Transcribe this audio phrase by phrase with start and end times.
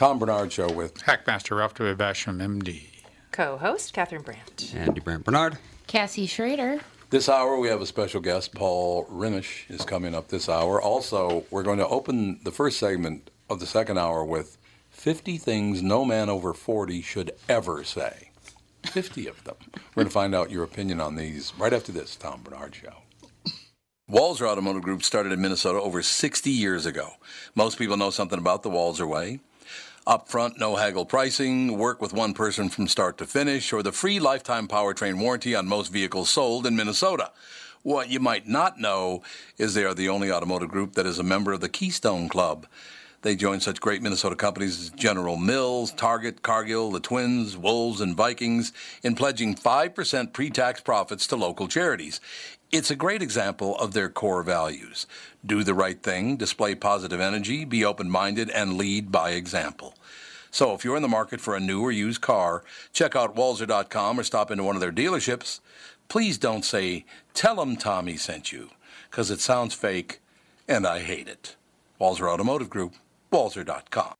[0.00, 1.94] Tom Barnard Show with Hackmaster Ralph W.
[1.94, 2.84] Basham, MD.
[3.32, 4.72] Co-host Catherine Brandt.
[4.74, 5.58] Andy Brandt Bernard.
[5.88, 6.80] Cassie Schrader.
[7.10, 8.54] This hour, we have a special guest.
[8.54, 10.80] Paul Rimish is coming up this hour.
[10.80, 14.56] Also, we're going to open the first segment of the second hour with
[14.88, 18.30] 50 things no man over 40 should ever say.
[18.84, 19.56] 50 of them.
[19.94, 23.02] We're going to find out your opinion on these right after this Tom Barnard Show.
[24.10, 27.10] Walser Automotive Group started in Minnesota over 60 years ago.
[27.54, 29.40] Most people know something about the Walser Way.
[30.10, 34.18] Upfront, no haggle pricing, work with one person from start to finish, or the free
[34.18, 37.30] lifetime powertrain warranty on most vehicles sold in Minnesota.
[37.84, 39.22] What you might not know
[39.56, 42.66] is they are the only automotive group that is a member of the Keystone Club.
[43.22, 48.16] They join such great Minnesota companies as General Mills, Target, Cargill, the Twins, Wolves, and
[48.16, 48.72] Vikings
[49.04, 52.20] in pledging 5% pre tax profits to local charities.
[52.72, 55.06] It's a great example of their core values
[55.44, 59.94] do the right thing, display positive energy, be open minded, and lead by example.
[60.50, 64.18] So if you're in the market for a new or used car, check out Walser.com
[64.18, 65.60] or stop into one of their dealerships.
[66.08, 68.70] Please don't say, Tell them Tommy sent you,
[69.10, 70.20] because it sounds fake
[70.68, 71.56] and I hate it.
[72.00, 72.94] Walser Automotive Group,
[73.32, 74.19] Walser.com.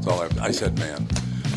[0.00, 1.06] That's all I, I said, man.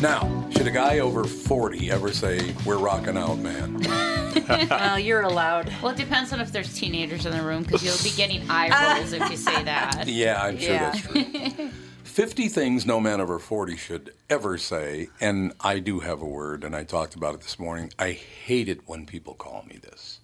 [0.00, 3.78] Now, should a guy over 40 ever say, we're rocking out, man?
[4.68, 5.72] well, you're allowed.
[5.80, 8.96] Well, it depends on if there's teenagers in the room because you'll be getting eye
[8.98, 10.06] rolls if you say that.
[10.12, 10.90] Yeah, I'm sure Yeah.
[10.90, 11.70] that's true.
[12.02, 16.64] 50 things no man over 40 should ever say, and I do have a word,
[16.64, 17.92] and I talked about it this morning.
[17.98, 20.18] I hate it when people call me this.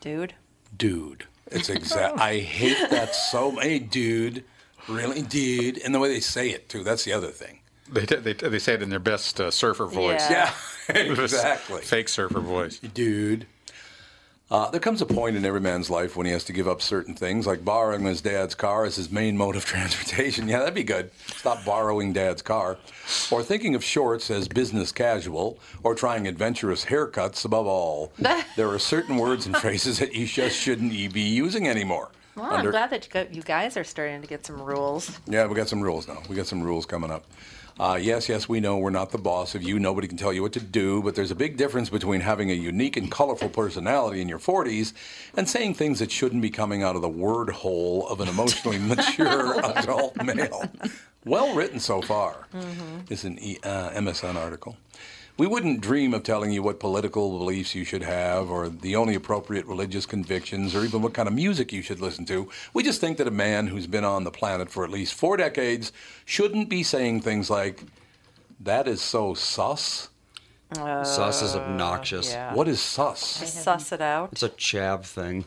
[0.00, 0.34] Dude.
[0.76, 1.24] Dude.
[1.46, 2.18] It's exact.
[2.18, 3.52] I hate that so.
[3.52, 4.44] Hey, dude.
[4.88, 5.78] Really, dude.
[5.78, 6.82] And the way they say it, too.
[6.84, 7.59] That's the other thing.
[7.92, 10.28] They, they, they say it in their best uh, surfer voice.
[10.30, 10.52] Yeah.
[10.88, 11.80] Yeah, exactly.
[11.82, 12.78] Fake surfer voice.
[12.78, 13.46] Dude.
[14.50, 16.82] Uh, there comes a point in every man's life when he has to give up
[16.82, 20.48] certain things, like borrowing his dad's car as his main mode of transportation.
[20.48, 21.12] Yeah, that'd be good.
[21.36, 22.76] Stop borrowing dad's car.
[23.30, 28.12] Or thinking of shorts as business casual, or trying adventurous haircuts above all.
[28.56, 32.10] there are certain words and phrases that you just shouldn't e- be using anymore.
[32.34, 35.16] Well, Under- I'm glad that you you guys are starting to get some rules.
[35.28, 36.22] yeah, we got some rules now.
[36.28, 37.24] We got some rules coming up.
[37.80, 39.78] Uh, yes, yes, we know we're not the boss of you.
[39.78, 42.54] Nobody can tell you what to do, but there's a big difference between having a
[42.54, 44.92] unique and colorful personality in your 40s
[45.34, 48.76] and saying things that shouldn't be coming out of the word hole of an emotionally
[48.92, 50.70] mature adult male.
[51.26, 52.46] Well written so far.
[53.10, 54.78] It's an e, uh, MSN article.
[55.40, 59.14] We wouldn't dream of telling you what political beliefs you should have, or the only
[59.14, 62.50] appropriate religious convictions, or even what kind of music you should listen to.
[62.74, 65.38] We just think that a man who's been on the planet for at least four
[65.38, 65.92] decades
[66.26, 67.84] shouldn't be saying things like,
[68.60, 70.10] that is so sus.
[70.74, 72.34] Sus is uh, obnoxious.
[72.34, 72.52] Yeah.
[72.52, 73.20] What is sus?
[73.20, 74.28] Suss it out.
[74.32, 75.46] It's a chav thing.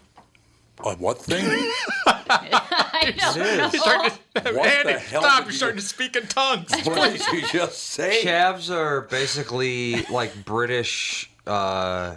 [0.83, 1.71] A what thing?
[3.07, 3.43] I know.
[3.73, 4.09] You're
[4.43, 5.39] to, What Andy, the hell stop!
[5.43, 6.71] You're you starting to speak in tongues.
[6.85, 8.21] What did you just say?
[8.23, 12.15] Chavs are basically like British, uh,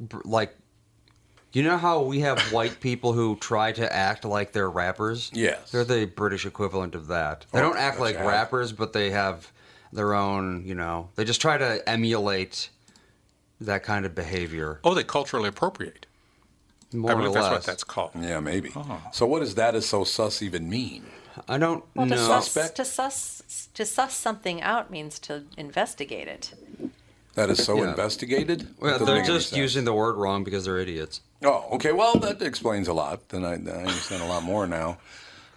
[0.00, 0.54] br- like.
[1.52, 5.30] You know how we have white people who try to act like they're rappers?
[5.32, 5.70] Yes.
[5.70, 7.46] They're the British equivalent of that.
[7.50, 8.28] They Oh, don't act like gotcha.
[8.28, 9.50] rappers, but they have
[9.90, 12.68] their own, you know, they just try to emulate
[13.62, 14.80] that kind of behavior.
[14.84, 16.04] Oh, they culturally appropriate.
[16.96, 17.44] More I or believe less.
[17.44, 18.10] that's what that's called.
[18.20, 18.70] Yeah, maybe.
[18.76, 19.00] Oh.
[19.12, 21.04] So what does that is so sus even mean?
[21.48, 22.26] I don't Well, to know.
[22.26, 22.76] suss, Suspect?
[22.76, 26.52] to suss to suss something out means to investigate it.
[27.34, 27.90] That is so Yeah.
[27.90, 28.68] investigated?
[28.80, 31.20] Well, they're just using the word wrong because they're idiots.
[31.44, 31.92] Oh, okay.
[31.92, 33.28] Well, that explains a lot.
[33.28, 34.96] Then I, I understand a lot more now.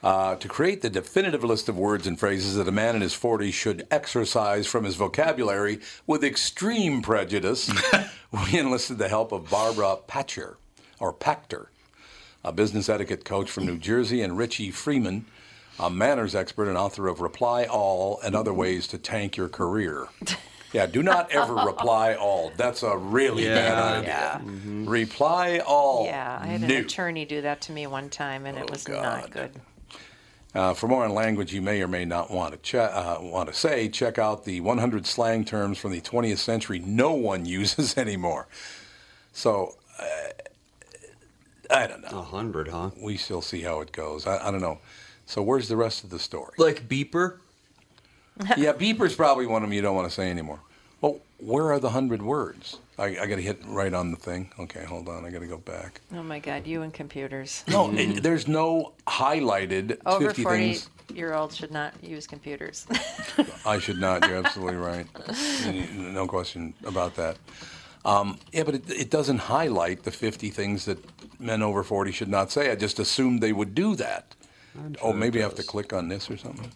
[0.03, 3.13] Uh, to create the definitive list of words and phrases that a man in his
[3.13, 7.69] 40s should exercise from his vocabulary with extreme prejudice,
[8.31, 10.57] we enlisted the help of Barbara Patcher,
[10.99, 11.67] or Pachter,
[12.43, 15.23] a business etiquette coach from New Jersey, and Richie Frieman,
[15.79, 20.07] a manners expert and author of Reply All and Other Ways to Tank Your Career.
[20.71, 22.51] Yeah, do not ever reply all.
[22.55, 24.37] That's a really bad Yeah.
[24.37, 24.61] idea.
[24.67, 24.83] Yeah.
[24.87, 26.05] Reply all.
[26.05, 26.77] Yeah, I had an No.
[26.81, 29.01] attorney do that to me one time, and it was God.
[29.01, 29.49] not good.
[30.53, 33.49] Uh, for more on language you may or may not want to che- uh, want
[33.49, 37.97] to say, check out the 100 slang terms from the 20th century no one uses
[37.97, 38.47] anymore.
[39.33, 40.05] So, uh,
[41.69, 42.19] I don't know.
[42.19, 42.91] A hundred, huh?
[43.01, 44.25] We still see how it goes.
[44.25, 44.79] I, I don't know.
[45.25, 46.53] So, where's the rest of the story?
[46.57, 47.37] Like beeper.
[48.57, 50.59] yeah, beeper's probably one of them you don't want to say anymore.
[51.01, 52.77] Well, where are the hundred words?
[52.97, 54.51] I, I got to hit right on the thing.
[54.59, 55.23] Okay, hold on.
[55.25, 56.01] I got to go back.
[56.13, 57.63] Oh my God, you and computers.
[57.69, 60.89] No, it, there's no highlighted Over 50 40 things.
[61.13, 62.85] year olds should not use computers.
[63.65, 64.27] I should not.
[64.27, 65.05] You're absolutely right.
[65.93, 67.37] No question about that.
[68.05, 70.99] Um, yeah, but it, it doesn't highlight the 50 things that
[71.39, 72.71] men over 40 should not say.
[72.71, 74.35] I just assumed they would do that.
[75.01, 76.71] oh, maybe I have to click on this or something.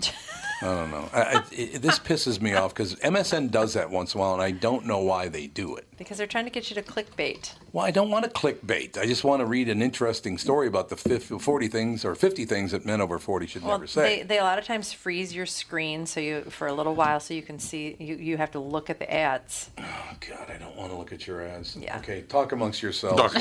[0.64, 1.08] I don't know.
[1.12, 4.32] I, I, it, this pisses me off because MSN does that once in a while,
[4.32, 5.86] and I don't know why they do it.
[5.98, 7.52] because they're trying to get you to clickbait.
[7.72, 8.96] Well, I don't want to clickbait.
[8.96, 12.46] I just want to read an interesting story about the 50, 40 things or 50
[12.46, 14.18] things that men over 40 should Well, never say.
[14.18, 17.20] they, they a lot of times freeze your screen so you for a little while
[17.20, 19.68] so you can see you, you have to look at the ads.
[19.78, 19.82] Oh,
[20.30, 21.76] God, I don't want to look at your ads.
[21.76, 21.98] Yeah.
[21.98, 23.34] Okay, talk amongst yourselves.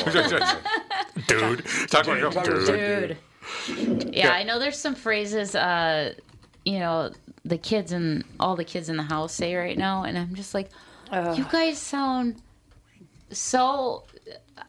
[1.27, 2.69] Dude, talk about your Talk dude.
[2.69, 3.17] about-
[3.67, 4.15] Dude.
[4.15, 6.13] Yeah, I know there's some phrases, uh,
[6.65, 7.11] you know,
[7.45, 10.53] the kids and all the kids in the house say right now, and I'm just
[10.53, 10.69] like,
[11.35, 12.41] you guys sound
[13.31, 14.03] so.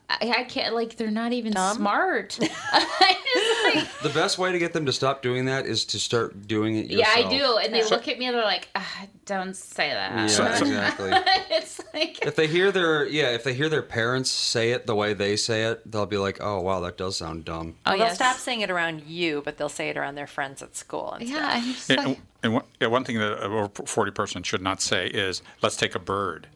[0.09, 1.77] I, I can't like they're not even Dumb?
[1.77, 2.39] smart.
[2.41, 3.19] Like,
[4.03, 6.87] The best way to get them to stop doing that is to start doing it
[6.87, 7.07] yeah.
[7.09, 10.59] I do, and they look at me and they're like, ah, "Don't say that." Yeah,
[10.59, 11.11] exactly.
[11.51, 14.95] it's like, if they hear their yeah, if they hear their parents say it the
[14.95, 17.99] way they say it, they'll be like, "Oh wow, that does sound dumb." oh Well,
[17.99, 18.17] they'll yes.
[18.17, 21.13] stop saying it around you, but they'll say it around their friends at school.
[21.13, 21.55] And Yeah, stuff.
[21.55, 24.63] I'm just And, like, and one, yeah, one thing that a over 40 person should
[24.63, 26.47] not say is, let's take a bird.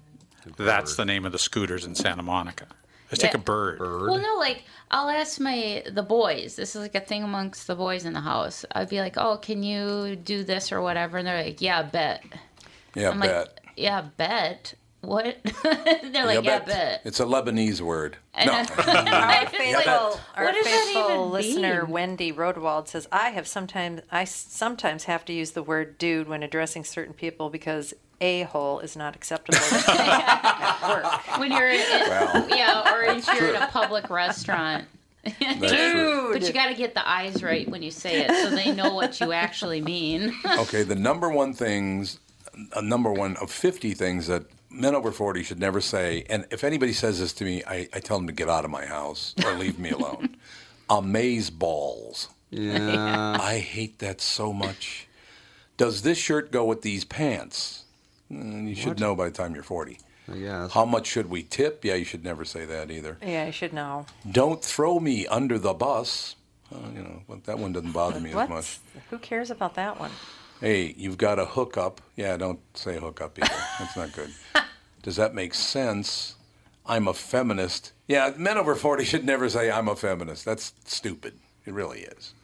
[0.56, 2.66] That's the name of the scooters in Santa Monica.
[3.10, 3.78] Let's take a bird.
[3.78, 4.10] Bird.
[4.10, 6.56] Well, no, like I'll ask my the boys.
[6.56, 8.64] This is like a thing amongst the boys in the house.
[8.72, 12.22] I'd be like, "Oh, can you do this or whatever?" And they're like, "Yeah, bet."
[12.94, 13.36] Yeah, I'm bet.
[13.36, 15.36] like, "Yeah, bet." What?
[15.62, 18.16] they're like, "Yeah, bet." It's a Lebanese word.
[18.34, 18.54] And no.
[18.86, 21.90] Our faithful, our What does that faithful even listener mean?
[21.92, 26.28] Wendy Rodewald says, "I have sometimes I s- sometimes have to use the word dude
[26.28, 31.78] when addressing certain people because a hole is not acceptable at work." when you're in,
[32.08, 32.48] Well.
[32.50, 34.84] yeah, or if you're in a public restaurant.
[35.24, 36.32] That's true.
[36.32, 38.94] But you got to get the eyes right when you say it, so they know
[38.94, 40.34] what you actually mean.
[40.58, 42.18] Okay, the number one things,
[42.74, 46.64] a number one of 50 things that men over 40 should never say, and if
[46.64, 49.34] anybody says this to me, I, I tell them to get out of my house
[49.44, 50.36] or leave me alone.
[50.90, 52.28] Amaze balls.
[52.50, 53.36] Yeah.
[53.40, 55.06] I hate that so much.
[55.76, 57.84] Does this shirt go with these pants?
[58.32, 59.98] Mm, You should know by the time you're 40.
[60.32, 60.72] I guess.
[60.72, 61.84] How much should we tip?
[61.84, 63.16] Yeah, you should never say that either.
[63.22, 64.06] Yeah, you should know.
[64.30, 66.36] Don't throw me under the bus.
[66.70, 68.50] Uh, you know, but that one doesn't bother me as What?
[68.50, 68.78] much.
[69.08, 70.10] Who cares about that one?
[70.60, 72.00] Hey, you've got a hookup.
[72.16, 73.54] Yeah, don't say hookup either.
[73.78, 74.32] That's not good.
[75.02, 76.34] Does that make sense?
[76.84, 77.92] I'm a feminist.
[78.08, 80.44] Yeah, men over 40 should never say I'm a feminist.
[80.44, 81.34] That's stupid.
[81.64, 82.34] It really is.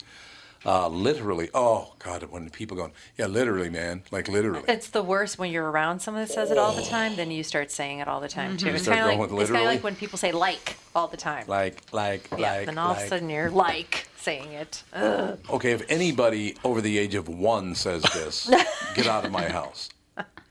[0.67, 1.51] Uh, literally.
[1.55, 4.03] Oh, God, when people going, yeah, literally, man.
[4.11, 4.65] Like, literally.
[4.69, 7.17] It's the worst when you're around someone that says it all the time.
[7.17, 8.69] Then you start saying it all the time too.
[8.69, 11.45] It's kind of like it's kind of like when people say like all the time.
[11.47, 12.67] Like, like, yeah, like.
[12.67, 13.07] then all of like.
[13.07, 14.83] a sudden you're like saying it.
[14.95, 15.39] Ugh.
[15.51, 18.51] Okay, if anybody over the age of one says this,
[18.95, 19.91] get out of my house.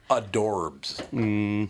[0.10, 1.02] Adorbs.
[1.12, 1.68] No,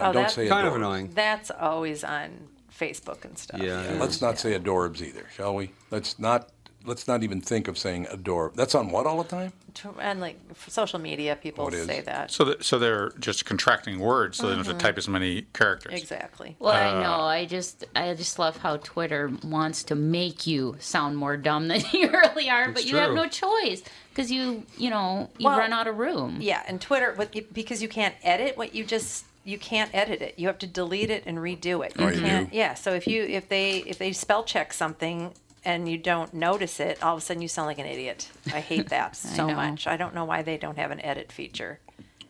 [0.00, 1.10] Oh, don't say kind of annoying.
[1.14, 2.30] That's always on
[2.72, 3.60] Facebook and stuff.
[3.60, 3.96] Yeah.
[3.98, 5.72] Let's not say adorbs either, shall we?
[5.90, 6.50] Let's not
[6.88, 8.52] let's not even think of saying adore.
[8.54, 9.52] That's on what all the time?
[10.00, 11.86] And like for social media, people Oh, it is.
[11.86, 12.30] say that.
[12.30, 14.78] So, that, so they're just contracting words, so they don't have to mm-hmm.
[14.78, 16.00] type as many characters.
[16.00, 16.56] Exactly.
[16.58, 17.20] Well, I uh, know.
[17.20, 21.82] I just, I just love how Twitter wants to make you sound more dumb than
[21.92, 23.16] you really are, but It's you have true.
[23.16, 26.38] no choice because you, you know, you Well, run out of room.
[26.40, 30.20] Yeah, and Twitter, but you- because you can't edit what you just you can't edit
[30.20, 30.34] it.
[30.36, 31.94] You have to delete it and redo it.
[31.98, 32.50] Oh, you can't.
[32.50, 32.56] do?
[32.56, 32.74] Yeah.
[32.74, 35.32] So if you if they if they spell check something
[35.68, 38.30] and you don't notice it, all of a sudden you sound like an idiot.
[38.46, 39.54] I hate that so know.
[39.54, 39.86] much.
[39.86, 41.78] I don't know why they don't have an edit feature.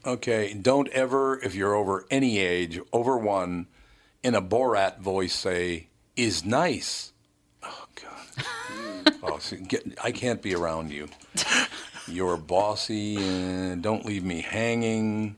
[0.04, 3.68] Okay, don't ever, if you're over any age, over one,
[4.25, 7.12] in a Borat voice say, is nice.
[7.62, 9.14] Oh, God.
[9.23, 11.09] oh, see, get, I can't be around you.
[12.09, 15.37] You're bossy and don't leave me hanging.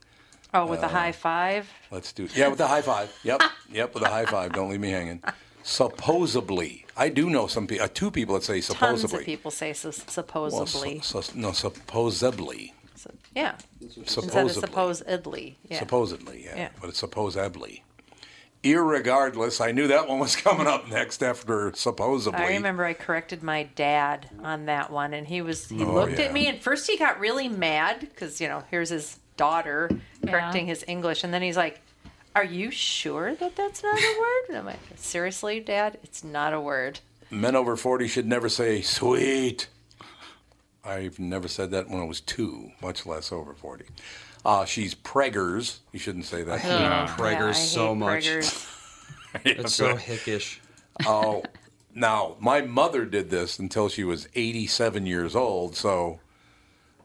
[0.54, 1.68] Oh, with a uh, high five.
[1.90, 3.12] Let's do Yeah, with the high five.
[3.24, 3.42] Yep,
[3.72, 4.52] yep, with a high five.
[4.52, 5.20] Don't leave me hanging.
[5.62, 6.86] Supposedly.
[6.96, 8.88] I do know some people, uh, two people that say supposedly.
[8.88, 9.20] Tons supposedly.
[9.22, 11.00] of people say so, Well, supposedly.
[11.00, 12.74] so, so, no, supposedly.
[12.96, 13.54] So- yeah.
[13.80, 14.60] Instead of Supposedly.
[14.60, 15.58] supposedly.
[15.68, 15.78] Yeah.
[15.78, 16.68] Supposedly, yeah, Yeah.
[16.80, 17.82] but it's supposedly.
[18.62, 22.38] Irregardless, I knew that one was coming up next after supposedly.
[22.40, 26.18] I remember I corrected my dad on that one, and he was he Oh, looked
[26.18, 26.26] yeah.
[26.26, 29.90] at me, and first he got really mad because you know here's his daughter
[30.26, 31.80] correcting his English, and then he's like,
[32.36, 36.52] "Are you sure that that's not a word?" And I'm like, "Seriously, Dad, it's not
[36.54, 39.68] a word." Men over 40 should never say sweet.
[40.84, 43.84] I've never said that when I was two, much less over 40.
[44.44, 45.78] Uh, she's preggers.
[45.92, 46.60] You shouldn't say that.
[46.60, 48.24] Preggers Yeah, I so hate much.
[48.24, 48.66] preggers.
[49.44, 50.58] It's so hickish.
[51.06, 51.44] Oh,
[51.94, 55.76] now my mother did this until she was 87 years old.
[55.76, 56.18] So,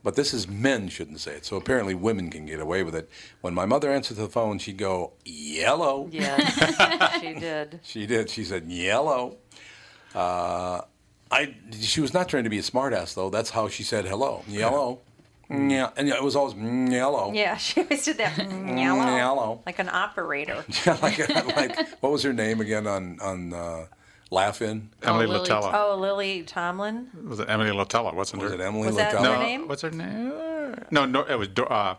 [0.05, 1.45] but this is men shouldn't say it.
[1.45, 3.09] So apparently women can get away with it.
[3.41, 6.07] When my mother answered the phone, she'd go yellow.
[6.11, 7.79] Yes, she did.
[7.81, 8.29] She did.
[8.29, 9.37] She said yellow.
[10.13, 10.81] Uh,
[11.31, 11.55] I.
[11.81, 13.31] She was not trying to be a smartass though.
[13.31, 14.43] That's how she said hello.
[14.47, 15.01] Yellow.
[15.49, 17.31] Yeah, and it was always "Mm, yellow.
[17.33, 18.37] Yeah, she always did that.
[18.37, 19.15] Yellow.
[19.17, 19.61] Yellow.
[19.65, 20.63] Like an operator.
[20.85, 21.17] yeah, like,
[21.55, 23.85] like what was her name again on on uh,
[24.35, 24.89] Laugh-In?
[25.01, 25.71] Emily Lily- Litella.
[25.73, 27.07] Oh, Lily Tomlin.
[27.27, 28.13] Was it Emily Litella?
[28.13, 28.59] Wasn't Was her?
[28.61, 29.17] it Emily Was that Litella?
[29.17, 29.67] her No, name?
[29.67, 30.29] what's her name?
[30.91, 31.95] No, no, it was uh,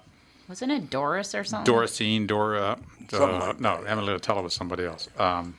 [0.49, 1.65] Wasn't it Doris or something?
[1.73, 2.79] Dorothy, Dora.
[3.13, 5.09] Uh, no, Emily Litella was somebody else.
[5.19, 5.57] Um,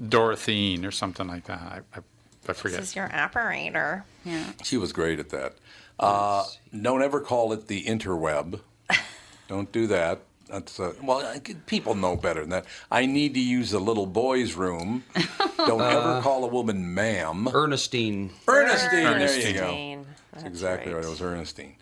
[0.00, 1.60] Dorothene or something like that.
[1.60, 2.00] I, I,
[2.48, 2.80] I forget.
[2.80, 4.04] This is your operator.
[4.24, 4.44] Yeah.
[4.62, 5.54] She was great at that.
[5.98, 6.44] Uh,
[6.78, 8.60] don't ever call it the interweb.
[9.48, 10.20] don't do that.
[10.48, 12.66] That's uh, well, I- people know better than that.
[12.90, 15.04] I need to use the little boy's room.
[15.56, 17.48] Don't ever call a woman ma'am.
[17.52, 18.30] Ernestine.
[18.46, 19.18] Ernestine.
[19.18, 20.04] There you go.
[20.32, 21.04] That's That's exactly right.
[21.04, 21.76] It was Ernestine.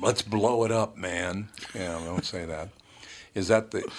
[0.00, 1.48] Let's blow it up, man.
[1.74, 2.68] Yeah, don't say that.
[3.34, 3.90] Is that the?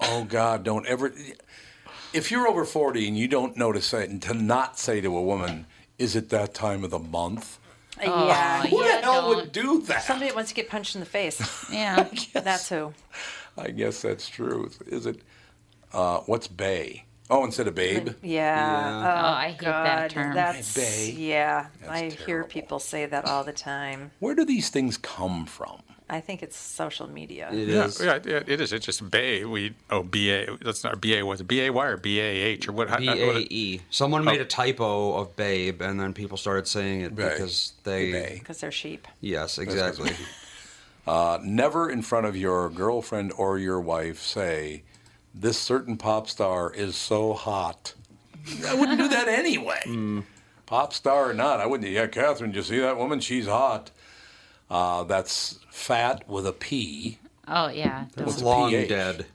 [0.00, 0.62] Oh God!
[0.64, 1.12] Don't ever.
[2.12, 5.16] If you're over forty and you don't know to say and to not say to
[5.16, 5.66] a woman,
[5.98, 7.58] "Is it that time of the month?"
[8.00, 8.62] Uh, yeah.
[8.66, 9.36] Who Yeah, the hell don't.
[9.36, 10.02] would do that?
[10.02, 11.40] Somebody that wants to get punched in the face.
[11.72, 12.08] Yeah.
[12.32, 12.92] That's who.
[13.56, 14.68] I guess that's true.
[14.86, 15.20] Is it?
[15.92, 17.04] Uh, what's bay?
[17.30, 18.08] Oh, instead of babe.
[18.20, 18.32] Yeah.
[18.42, 18.98] Yeah.
[18.98, 20.34] Oh, I hate that term.
[20.34, 21.10] That's Bay.
[21.16, 21.68] yeah.
[21.80, 24.10] That's I hear people say that all the time.
[24.18, 25.80] Where do these things come from?
[26.08, 27.48] I think it's social media.
[27.50, 27.98] It Yeah, is.
[28.00, 28.72] yeah, yeah, it is.
[28.74, 29.44] It's just Bay.
[29.46, 30.54] We oh B A.
[30.60, 31.24] That's not B A.
[31.24, 32.90] Was it B A Y or B A H or what?
[32.90, 33.80] how- B what- A E.
[33.90, 37.30] Someone made a typo of babe, and then people started saying it Bae.
[37.30, 38.36] because they.
[38.38, 39.08] Because they're sheep.
[39.22, 40.12] Yes, exactly.
[41.06, 44.82] Uh, never in front of your girlfriend or your wife say,
[45.34, 47.94] "This certain pop star is so hot."
[48.66, 50.22] I wouldn't do that anyway.
[50.66, 51.90] Pop star or not, I wouldn't.
[51.90, 53.20] Yeah, Catherine, did you see that woman?
[53.20, 53.90] She's hot.
[54.70, 57.18] Uh, that's fat with a P.
[57.46, 58.06] Oh yeah.
[58.16, 58.44] It's don't.
[58.44, 58.88] long PH.
[58.88, 59.26] dead.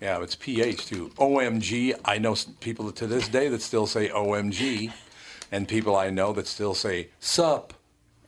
[0.00, 1.08] Yeah, it's PH too.
[1.16, 1.94] OMG.
[2.04, 4.92] I know people to this day that still say OMG,
[5.52, 7.74] and people I know that still say sup.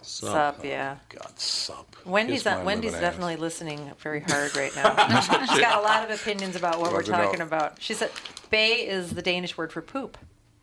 [0.03, 0.97] Sup, yeah.
[1.09, 1.97] God, sup.
[2.05, 3.13] Wendy's Kiss on, Wendy's living ass.
[3.13, 4.95] definitely listening very hard right now.
[5.21, 7.25] She's got a lot of opinions about what we're Doesn't know.
[7.25, 7.81] talking about.
[7.81, 8.11] She said,
[8.51, 10.19] "Bay" is the Danish word for poop.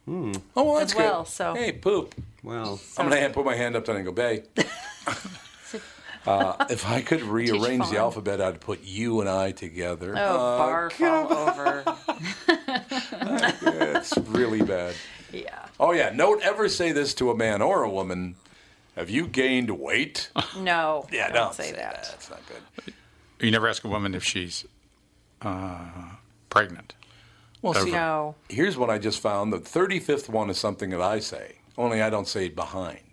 [0.08, 1.32] Oh, well, that's as well, good.
[1.32, 2.14] so- hey, poop.
[2.44, 4.44] Well, I'm gonna hand, put my hand up there and go, Bay.
[6.26, 10.14] Uh, if I could rearrange the alphabet, I'd put you and I together.
[10.16, 11.84] Oh, bar fall over.
[13.64, 14.96] It's really bad.
[15.32, 15.66] Yeah.
[15.80, 18.36] Oh yeah, don't ever say this to a man or a woman.
[18.96, 20.30] Have you gained weight?
[20.58, 21.08] No.
[21.12, 22.08] Yeah, don't, don't say that.
[22.10, 22.94] That's not good.
[23.40, 24.66] You never ask a woman if she's
[25.42, 25.80] uh,
[26.50, 26.94] pregnant.
[27.62, 28.36] Well, see, No.
[28.50, 29.54] here's what I just found.
[29.54, 33.11] The 35th one is something that I say, only I don't say it behind.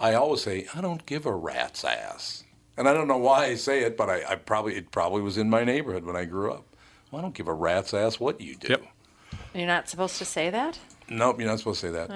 [0.00, 2.44] I always say, I don't give a rat's ass.
[2.76, 5.36] And I don't know why I say it, but I, I probably it probably was
[5.36, 6.64] in my neighborhood when I grew up.
[7.10, 8.68] Well, I don't give a rat's ass what you do.
[8.70, 8.84] Yep.
[9.54, 10.78] You're not supposed to say that?
[11.08, 12.10] Nope, you're not supposed to say that.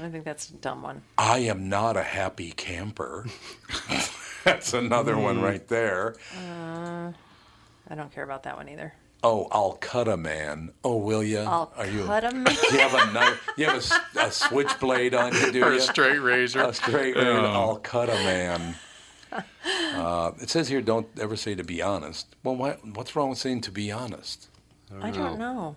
[0.00, 1.02] I think that's a dumb one.
[1.18, 3.26] I am not a happy camper.
[4.44, 5.42] That's another one Hmm.
[5.44, 6.14] right there.
[6.38, 7.12] Uh,
[7.88, 8.94] I don't care about that one either.
[9.22, 10.72] Oh, I'll cut a man.
[10.82, 11.40] Oh, will you?
[11.40, 12.04] I'll Are you?
[12.04, 12.44] cut a man.
[12.70, 13.48] Do you have a knife?
[13.56, 13.84] You have
[14.16, 15.80] a switchblade on you, do Or a you?
[15.80, 16.62] straight razor.
[16.62, 17.28] A straight razor.
[17.30, 17.44] Oh.
[17.46, 18.76] I'll cut a man.
[19.94, 22.34] Uh, it says here, don't ever say to be honest.
[22.42, 24.48] Well, why, what's wrong with saying to be honest?
[25.00, 25.76] I don't know.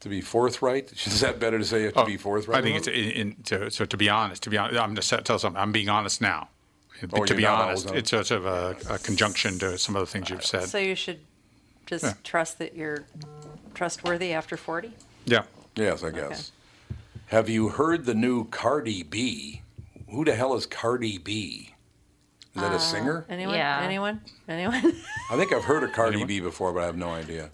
[0.00, 0.92] To be forthright?
[1.06, 2.56] Is that better to say to be forthright?
[2.56, 3.84] Oh, I think it's in, in, to, so.
[3.84, 5.60] To be honest, to be honest, I'm just tell something.
[5.60, 6.48] I'm being honest now.
[7.12, 10.06] Oh, to you're be honest, it's sort of a, a conjunction to some of the
[10.06, 10.64] things you've said.
[10.68, 11.20] So you should
[11.92, 12.14] just Yeah.
[12.24, 13.04] trust that you're
[13.74, 14.92] trustworthy after 40?
[15.26, 15.42] Yeah.
[15.74, 16.50] Yes, I guess.
[17.26, 19.60] Have you heard the new Cardi B?
[20.10, 21.74] Who the hell is Cardi B?
[22.54, 23.26] Is that a singer?
[23.28, 23.56] Anyone?
[23.56, 23.80] Yeah.
[23.82, 24.20] Anyone?
[24.48, 24.74] Anyone?
[25.30, 27.50] I think I've heard of Cardi B before, but I have no idea.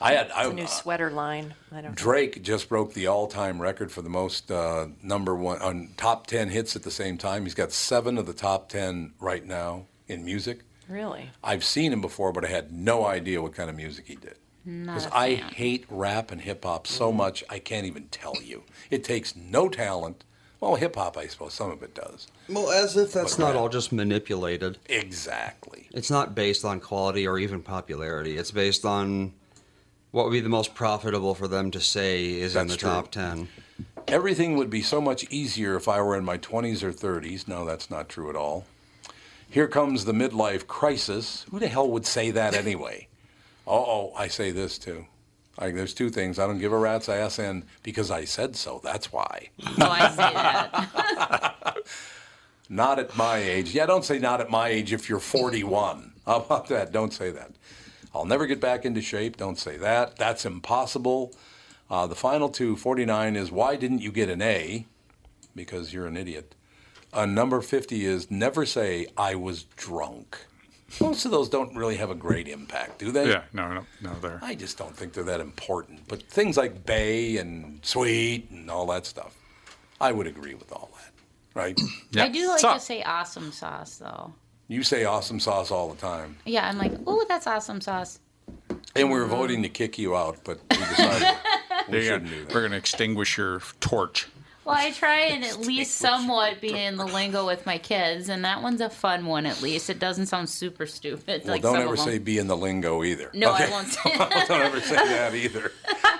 [0.00, 1.54] I had I, it's a new sweater line.
[1.70, 1.94] I don't know.
[1.94, 6.48] Drake just broke the all-time record for the most uh, number one on top ten
[6.48, 7.44] hits at the same time.
[7.44, 10.60] He's got seven of the top ten right now in music.
[10.92, 11.30] Really?
[11.42, 14.36] I've seen him before, but I had no idea what kind of music he did.
[14.64, 18.62] Because I hate rap and hip hop so much, I can't even tell you.
[18.90, 20.22] It takes no talent.
[20.60, 22.28] Well, hip hop, I suppose some of it does.
[22.48, 24.78] Well, as if that's But not rap- all just manipulated.
[24.86, 25.88] Exactly.
[25.92, 28.36] It's not based on quality or even popularity.
[28.36, 29.32] It's based on
[30.12, 32.90] what would be the most profitable for them to say is in That's the true.
[32.90, 33.48] top 10.
[34.06, 37.48] Everything would be so much easier if I were in my 20s or 30s.
[37.48, 38.66] No, that's not true at all.
[39.52, 41.44] Here comes the midlife crisis.
[41.50, 43.08] Who the hell would say that anyway?
[43.66, 45.04] Oh, oh, I say this too.
[45.58, 46.38] I, there's two things.
[46.38, 49.50] I don't give a rat's ass, and because I said so, that's why.
[49.78, 51.76] Oh, I say that.
[52.70, 53.74] Not at my age.
[53.74, 56.14] Yeah, don't say not at my age if you're 41.
[56.24, 56.90] How about that?
[56.90, 57.50] Don't say that.
[58.14, 59.36] I'll never get back into shape.
[59.36, 60.16] Don't say that.
[60.16, 61.34] That's impossible.
[61.90, 64.86] Uh, the final two, 49, is why didn't you get an A?
[65.54, 66.54] Because you're an idiot.
[67.12, 70.38] Uh, number 50 is never say I was drunk.
[71.00, 73.28] Most of those don't really have a great impact, do they?
[73.30, 73.42] Yeah.
[73.52, 73.72] No.
[73.72, 73.86] No.
[74.02, 74.14] No.
[74.20, 74.38] There.
[74.42, 76.06] I just don't think they're that important.
[76.08, 79.36] But things like Bay and Sweet and all that stuff,
[80.00, 81.12] I would agree with all that,
[81.58, 81.80] right?
[82.12, 82.24] Yeah.
[82.24, 84.34] I do like So- to say awesome sauce, though.
[84.68, 86.36] You say awesome sauce all the time.
[86.46, 88.20] Yeah, I'm like, oh, that's awesome sauce.
[88.96, 91.28] And we were voting to kick you out, but we decided
[91.90, 92.54] we shouldn't do that.
[92.54, 94.28] We're going to extinguish your torch.
[94.64, 98.44] Well, I try and at least somewhat be in the lingo with my kids, and
[98.44, 99.44] that one's a fun one.
[99.44, 101.42] At least it doesn't sound super stupid.
[101.44, 103.30] Well, like don't some ever say be in the lingo either.
[103.34, 105.72] No, I won't say don't ever say that either.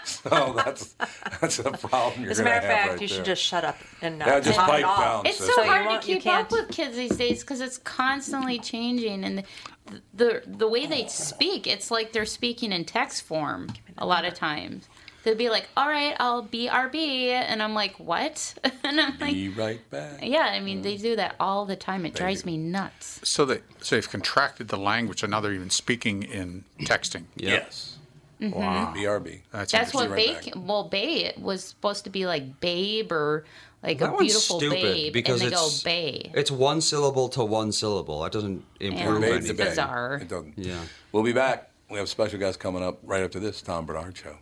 [0.05, 0.94] So that's
[1.40, 3.24] that's a problem you're As a matter of fact, right you should there.
[3.26, 5.22] just shut up and not Yeah, just talk pipe at all.
[5.22, 8.59] down, It's so So hard to keep up with kids these days because it's constantly
[8.59, 9.44] changing, and
[9.87, 14.24] the, the the way they speak, it's like they're speaking in text form a lot
[14.24, 14.88] of times.
[15.25, 18.55] They'll be like, "All right, I'll be RB," and I'm like, "What?"
[18.85, 20.21] and I'm like, Be right back.
[20.23, 22.05] "Yeah." I mean, they do that all the time.
[22.07, 22.47] It drives do.
[22.47, 23.21] me nuts.
[23.23, 27.25] So they so they've contracted the language, so now they're even speaking in texting.
[27.37, 27.99] Yes.
[28.41, 28.59] Mm-hmm.
[28.59, 28.93] Wow.
[28.97, 29.41] BRB.
[29.53, 30.33] That's, That's what right Bay.
[30.35, 30.53] back.
[30.57, 33.45] Well, Bay was supposed to be like babe or
[33.85, 36.31] like That a one's beautiful stupid babe, because and they go it's Bay.
[36.35, 38.23] it's one syllable to one syllable.
[38.23, 39.57] That doesn't improve Babe to anything.
[39.57, 39.69] babe.
[39.69, 40.19] bizarre.
[40.23, 40.55] It doesn't.
[40.57, 40.81] Yeah.
[41.13, 41.71] We'll be back.
[41.89, 44.37] We have special guests coming up right after this Tom Barnard Show.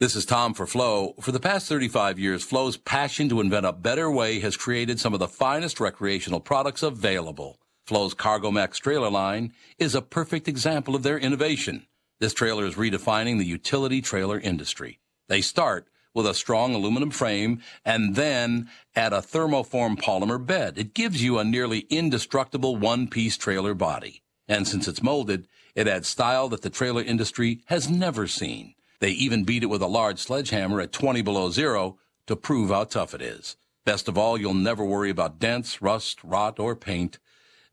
[0.00, 1.14] This is Tom for Floe.
[1.20, 5.12] For the past 35 years, Floe's passion to invent a better way has created some
[5.12, 7.58] of the finest recreational products available.
[7.84, 11.88] Floe's Cargo Max trailer line is a perfect example of their innovation.
[12.20, 15.00] This trailer is redefining the utility trailer industry.
[15.26, 20.78] They start with a strong aluminum frame and then add a thermoform polymer bed.
[20.78, 24.22] It gives you a nearly indestructible one-piece trailer body.
[24.46, 28.76] And since it's molded, it adds style that the trailer industry has never seen.
[29.00, 32.84] They even beat it with a large sledgehammer at 20 below zero to prove how
[32.84, 33.56] tough it is.
[33.84, 37.18] Best of all, you'll never worry about dents, rust, rot, or paint.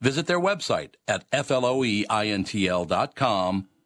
[0.02, 1.98] Visit their website at floeintl.com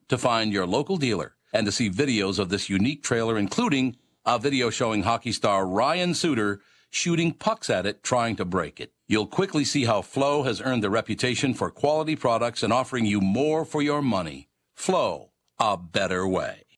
[0.09, 4.37] to find your local dealer and to see videos of this unique trailer, including a
[4.37, 8.91] video showing hockey star Ryan Suter shooting pucks at it, trying to break it.
[9.07, 13.21] You'll quickly see how Floe has earned the reputation for quality products and offering you
[13.21, 14.49] more for your money.
[14.75, 16.68] Floe, a better way.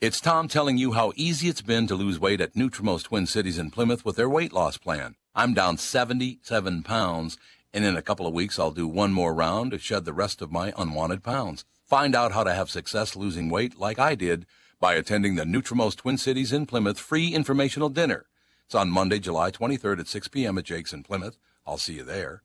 [0.00, 3.58] It's Tom telling you how easy it's been to lose weight at Nutrimost Twin Cities
[3.58, 5.14] in Plymouth with their weight loss plan.
[5.34, 7.36] I'm down 77 pounds,
[7.74, 10.40] and in a couple of weeks I'll do one more round to shed the rest
[10.40, 11.66] of my unwanted pounds.
[11.84, 14.46] Find out how to have success losing weight like I did
[14.80, 18.24] by attending the Nutrimost Twin Cities in Plymouth free informational dinner.
[18.64, 20.56] It's on Monday, July 23rd at 6 p.m.
[20.56, 21.36] at Jake's in Plymouth.
[21.66, 22.42] I'll see you there.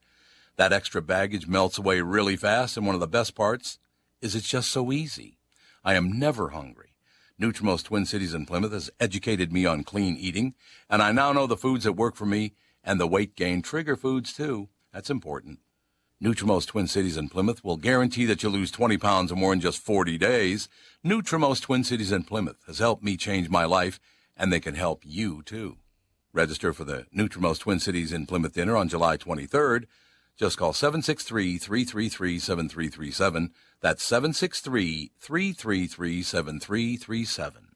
[0.57, 3.79] That extra baggage melts away really fast, and one of the best parts
[4.19, 5.37] is it's just so easy.
[5.85, 6.94] I am never hungry
[7.41, 10.53] Nutrimost Twin Cities in Plymouth has educated me on clean eating,
[10.89, 13.97] and I now know the foods that work for me and the weight gain trigger
[13.97, 14.69] foods too.
[14.93, 15.59] That's important.
[16.23, 19.59] Nutrimost Twin Cities in Plymouth will guarantee that you'll lose 20 pounds or more in
[19.59, 20.69] just 40 days.
[21.05, 23.99] Nutrimost Twin Cities in Plymouth has helped me change my life,
[24.37, 25.75] and they can help you too.
[26.31, 29.87] Register for the Nutrimost Twin Cities in Plymouth dinner on July 23rd.
[30.37, 33.51] Just call 763 333 7337.
[33.85, 37.67] That's 763 333 7337.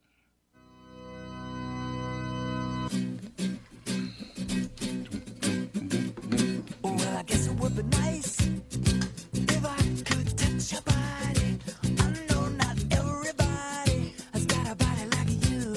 [6.81, 11.59] Well, I guess it would be nice if I could touch your body.
[11.99, 15.75] I know not everybody has got a body like you.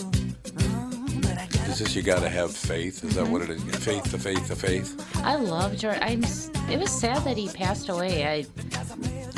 [0.61, 3.05] Oh, but I got Is this you gotta have faith?
[3.05, 3.61] Is that what it is?
[3.61, 3.83] Mm-hmm.
[3.83, 5.15] Faith, the faith, the faith?
[5.17, 5.99] I love George.
[6.01, 6.25] I'm.
[6.71, 8.27] It was sad that he passed away.
[8.27, 8.47] I.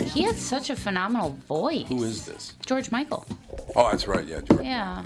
[0.03, 1.87] He had such a phenomenal voice.
[1.89, 2.55] Who is this?
[2.67, 3.27] George Michael?
[3.77, 4.27] Oh, that's right.
[4.27, 4.65] Yeah, George.
[4.65, 5.03] Yeah.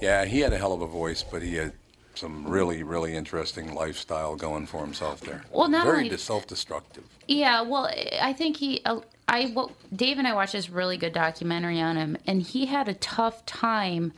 [0.00, 1.72] Yeah, he had a hell of a voice, but he had
[2.14, 5.42] some really, really interesting lifestyle going for himself there.
[5.50, 7.04] Well, not very only- self-destructive.
[7.26, 11.12] Yeah, well, I think he, uh, I, well, Dave and I watched this really good
[11.14, 14.12] documentary on him, and he had a tough time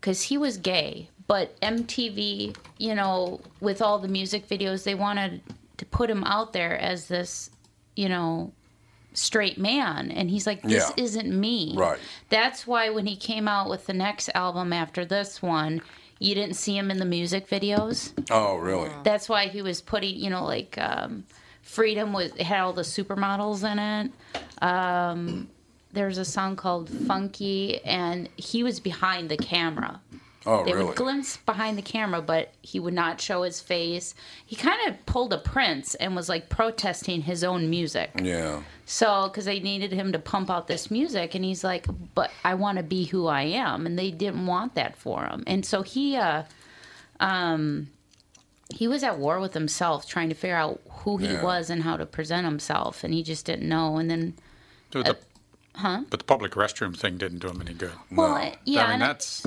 [0.00, 5.42] because he was gay, but MTV, you know, with all the music videos, they wanted
[5.76, 7.50] to put him out there as this,
[7.96, 8.52] you know,
[9.18, 11.04] straight man, and he's like, this Yeah.
[11.04, 11.74] isn't me.
[11.76, 11.98] Right.
[12.28, 15.82] That's why when he came out with the next album after this one,
[16.20, 18.12] you didn't see him in the music videos.
[18.30, 18.90] Oh, really?
[19.04, 21.24] That's why he was putting, you know, like um,
[21.62, 24.62] Freedom was had all the supermodels in it.
[24.62, 25.48] Um,
[25.92, 30.00] there's a song called Funky, and he was behind the camera.
[30.46, 30.86] Oh, They really?
[30.86, 34.14] would glimpse behind the camera, but he would not show his face.
[34.46, 38.10] He kind of pulled a Prince and was like protesting his own music.
[38.22, 38.62] Yeah.
[38.86, 42.54] So, because they needed him to pump out this music, and he's like, "But I
[42.54, 45.42] want to be who I am," and they didn't want that for him.
[45.46, 46.44] And so he, uh,
[47.20, 47.88] um,
[48.74, 51.42] he was at war with himself, trying to figure out who he Yeah.
[51.42, 53.96] was and how to present himself, and he just didn't know.
[53.96, 54.34] And then,
[54.90, 55.16] But the,
[56.10, 57.92] But the public restroom thing didn't do him any good.
[58.10, 59.46] well, I- yeah, I mean, and that's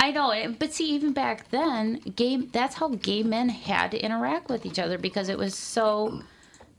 [0.00, 4.48] I know, but see, even back then, gay that's how gay men had to interact
[4.48, 6.22] with each other because it was so.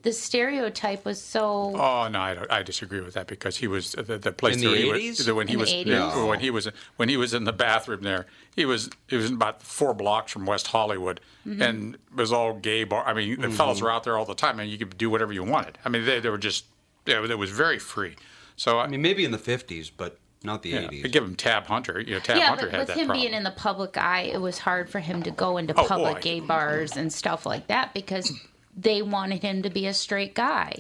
[0.02, 1.76] The stereotype was so.
[1.76, 4.68] Oh no, I, I disagree with that because he was the, the place In the
[4.68, 5.18] where he 80s?
[5.18, 5.86] was, the- when he In the was 80s?
[5.88, 8.26] yeah, when he was when he was in the bathroom there.
[8.56, 11.62] He was he was about four blocks from West Hollywood, Mm-hmm.
[11.62, 13.06] and it was all gay bar.
[13.06, 15.34] I mean, the fellas were out there all the time, and you could do whatever
[15.34, 15.78] you wanted.
[15.84, 16.64] I mean, they, they were just
[17.06, 18.16] yeah, it was very free.
[18.56, 21.12] So I I mean, maybe in the 50s, but not the yeah, 80s.
[21.12, 22.00] Give him Tab Hunter.
[22.00, 23.22] You know, Tab yeah, Hunter but had with that him problem.
[23.24, 26.16] being in the public eye, it was hard for him to go into Oh, public
[26.16, 26.22] boy.
[26.22, 28.32] gay bars and stuff like that because
[28.78, 30.74] they wanted him to be a straight guy,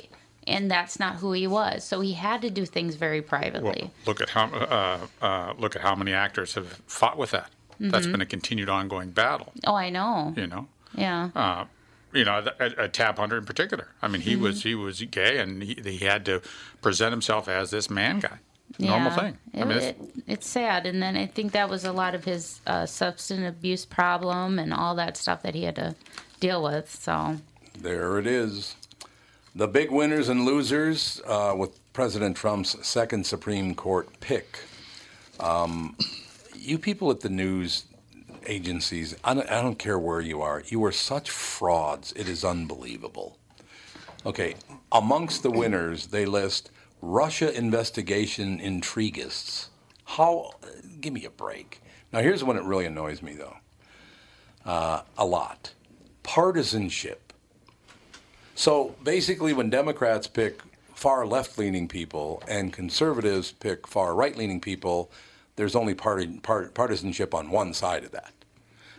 [0.47, 1.83] and that's not who he was.
[1.83, 3.81] So he had to do things very privately.
[3.83, 7.49] Well, look at how uh, uh, look at how many actors have fought with that.
[7.81, 8.11] That's Mm-hmm.
[8.11, 9.53] been a continued ongoing battle.
[9.65, 10.33] oh, I know.
[10.35, 10.67] You know.
[10.95, 11.29] Yeah.
[11.35, 11.65] uh,
[12.13, 13.87] you know, a, a Tab Hunter in particular.
[14.01, 16.41] I mean, he was he was gay, and he, he had to
[16.81, 18.39] present himself as this man guy.
[18.77, 19.15] Normal Yeah.
[19.19, 19.37] thing.
[19.55, 22.13] I It, mean, it, it's, it's sad, and then I think that was a lot
[22.15, 25.95] of his uh, substance abuse problem and all that stuff that he had to
[26.39, 26.93] deal with.
[26.93, 27.37] So
[27.77, 28.75] There it is.
[29.55, 34.59] The big winners and losers uh, with President Trump's second Supreme Court pick.
[35.39, 35.97] Um,
[36.55, 37.85] you people at the news
[38.45, 42.13] agencies, I don't, I don't care where you are, you are such frauds.
[42.15, 43.37] It is unbelievable.
[44.25, 44.55] Okay,
[44.91, 49.69] amongst the winners, they list Russia investigation intriguists.
[50.05, 50.51] How?
[50.99, 51.81] Give me a break.
[52.11, 53.57] Now, here's one that really annoys me, though.
[54.65, 55.73] Uh, a lot.
[56.23, 57.33] Partisanship.
[58.55, 60.61] So basically, when Democrats pick
[60.93, 65.11] far left leaning people and conservatives pick far right leaning people,
[65.55, 68.33] there's only party, part, partisanship on one side of that.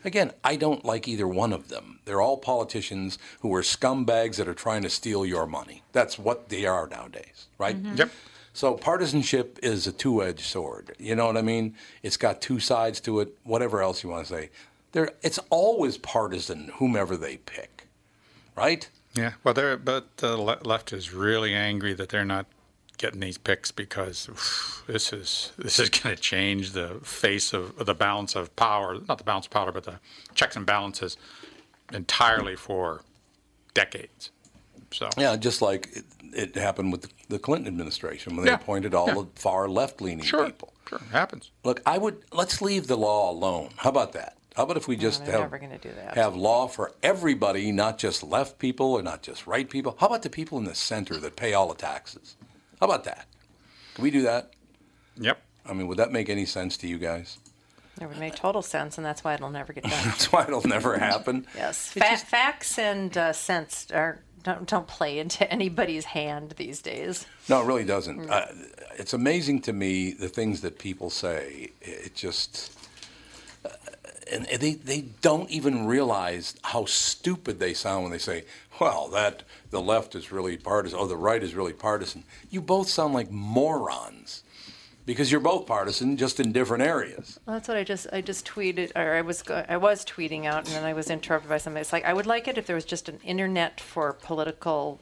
[0.04, 2.00] Again, I don't like either one of them.
[2.04, 5.82] They're all politicians who are scumbags that are trying to steal your money.
[5.92, 7.80] That's what they are nowadays, right?
[7.80, 7.96] Mm-hmm.
[7.96, 8.10] Yep.
[8.52, 10.94] So partisanship is a two-edged sword.
[10.98, 11.76] You know what I mean?
[12.02, 13.36] It's got two sides to it.
[13.44, 14.50] Whatever else you want to say,
[14.92, 15.12] there.
[15.22, 17.86] It's always partisan, whomever they pick,
[18.56, 18.88] right?
[19.14, 19.32] yeah.
[19.44, 22.46] Well, they're, but the left is really angry that they're not
[23.00, 27.76] getting these picks because oof, this is this is going to change the face of,
[27.80, 28.98] of the balance of power.
[29.08, 29.98] Not the balance of power, but the
[30.34, 31.16] checks and balances
[31.92, 33.00] entirely for
[33.74, 34.30] decades.
[34.92, 38.94] So Yeah, just like it, it happened with the Clinton administration when they Yeah, appointed
[38.94, 39.14] all yeah.
[39.14, 40.74] the far left-leaning sure, people.
[40.88, 41.50] sure, it happens.
[41.64, 43.70] Look, I would let's leave the law alone.
[43.76, 44.36] How about that?
[44.56, 46.16] How about if we just they're have, never gonna do that.
[46.16, 49.96] have law for everybody, not just left people or not just right people?
[49.98, 52.36] How about the people in the center that pay all the taxes?
[52.80, 53.26] How about that?
[53.94, 54.52] Can we do that?
[55.16, 55.40] Yep.
[55.66, 57.38] I mean, would that make any sense to you guys?
[58.00, 59.92] It would make total sense, and that's why it'll never get done.
[60.04, 61.46] That's why it'll never happen.
[61.54, 67.26] yes, Fa- facts and uh, sense are don't don't play into anybody's hand these days.
[67.50, 68.30] No, it really doesn't.
[68.30, 68.46] Uh,
[68.96, 71.72] it's amazing to me the things that people say.
[71.82, 72.72] It just.
[74.32, 78.44] And they, they don't even realize how stupid they sound when they say,
[78.80, 82.24] well, that the left is really partisan, or the right is really partisan.
[82.50, 84.42] You both sound like morons
[85.06, 87.40] because you're both partisan, just in different areas.
[87.44, 90.66] Well, that's what I just I just tweeted, or I was I was tweeting out,
[90.66, 91.80] and then I was interrupted by somebody.
[91.82, 95.00] It's like I would like it if there was just an internet for political,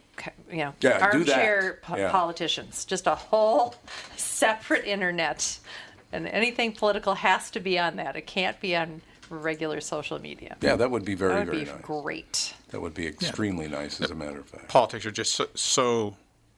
[0.51, 2.11] you know, Yeah, armchair po- Yeah.
[2.11, 3.75] politicians, just a whole
[4.17, 5.59] separate internet,
[6.13, 8.17] and anything political has to be on that.
[8.17, 10.57] It can't be on regular social media.
[10.61, 11.81] Yeah, that would be very, that would very be nice.
[11.83, 12.55] great.
[12.71, 14.69] That would be extremely nice, as a matter of fact.
[14.69, 16.17] Politics are just so, so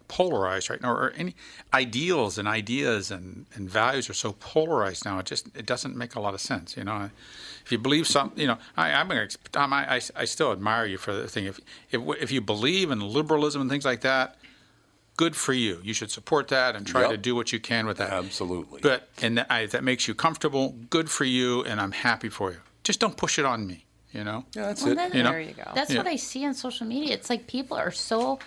[0.09, 1.37] polarized right now, or any
[1.73, 5.21] ideals and ideas and, and values are so polarized now.
[5.21, 6.77] It just it doesn't make a lot of sense.
[6.77, 7.11] You know,
[7.65, 10.87] if you believe some, you know, I, I'm gonna, Tom, I, I, I still admire
[10.87, 11.47] you for the thing.
[11.47, 11.61] If
[11.93, 14.37] if if you believe in liberalism and things like that,
[15.23, 15.75] good for you.
[15.89, 17.11] You should support that and try Yep.
[17.11, 18.11] to do what you can with that.
[18.25, 18.81] Absolutely.
[18.89, 20.65] But and that, I, that makes you comfortable.
[20.97, 22.61] Good for you, and I'm happy for you.
[22.89, 23.79] Just don't push it on me.
[24.13, 24.41] You know.
[24.57, 24.97] Yeah, that's Well, it.
[25.01, 25.31] then- You know?
[25.33, 25.69] There you go.
[25.79, 25.99] That's Yeah.
[25.99, 27.11] what I see on social media.
[27.19, 28.39] It's like people are so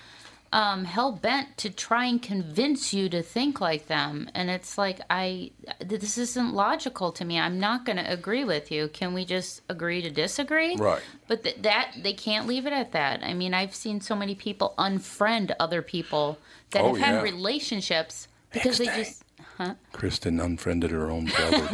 [0.52, 5.00] um, hell bent to try and convince you to think like them, and it's like
[5.10, 5.50] I
[5.94, 7.36] this isn't logical to me.
[7.46, 8.82] I'm not going to agree with you.
[9.00, 10.76] Can we just agree to disagree?
[10.76, 11.02] Right.
[11.30, 13.24] But th- that they can't leave it at that.
[13.24, 16.38] I mean, I've seen so many people unfriend other people
[16.74, 17.22] that Oh, have had yeah.
[17.22, 19.04] relationships because they Bixby.
[19.04, 19.24] just.
[19.58, 19.76] Huh?
[19.92, 21.68] Kristen unfriended her own brother.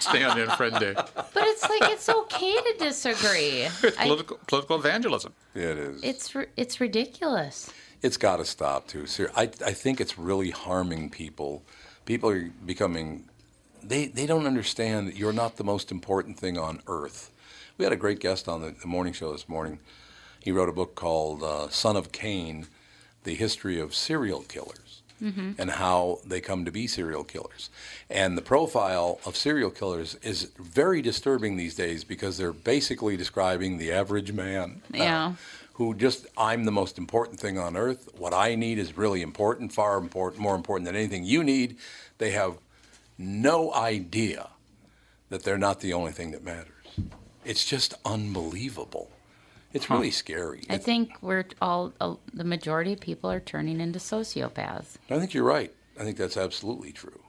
[0.00, 0.94] Stay on the unfriend day.
[0.94, 3.62] But it's like it's okay to disagree.
[3.82, 5.34] It's I- political political evangelism.
[5.54, 6.02] it is.
[6.02, 7.70] it's it's ridiculous.
[8.02, 9.06] It's got to stop too.
[9.06, 11.62] Ser- I I think it's really harming people.
[12.04, 13.28] People are becoming
[13.82, 17.32] they they don't understand that you're not the most important thing on earth.
[17.76, 19.78] We had a great guest on the, the morning show this morning.
[20.40, 22.66] He wrote a book called uh, Son of Cain:
[23.28, 25.02] The History of Serial Killers.
[25.22, 25.60] Mm-hmm.
[25.60, 27.70] And how they come to be serial killers.
[28.08, 33.78] And the profile of serial killers is very disturbing these days because they're basically describing
[33.78, 35.32] the average man uh, Yeah.
[35.72, 38.08] who just I'm the most important thing on earth.
[38.16, 41.78] What I need is really important, far important, more important than anything you need.
[42.18, 42.54] They have
[43.18, 44.50] no idea
[45.30, 46.86] that they're not the only thing that matters.
[47.44, 49.10] It's just unbelievable.
[49.72, 50.64] It's really scary.
[50.70, 54.96] I It- think we're all uh, the majority of people are turning into sociopaths.
[55.10, 55.72] I think you're right.
[55.98, 57.20] I think that's absolutely true.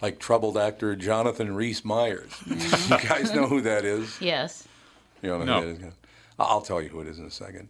[0.00, 2.32] Like troubled actor Jonathan Rhys Meyers.
[2.46, 4.20] you guys know who that is?
[4.20, 4.66] Yes.
[5.22, 5.66] You don't know No.
[5.66, 5.92] who that is?
[6.38, 7.68] I'll tell you who it is in a second.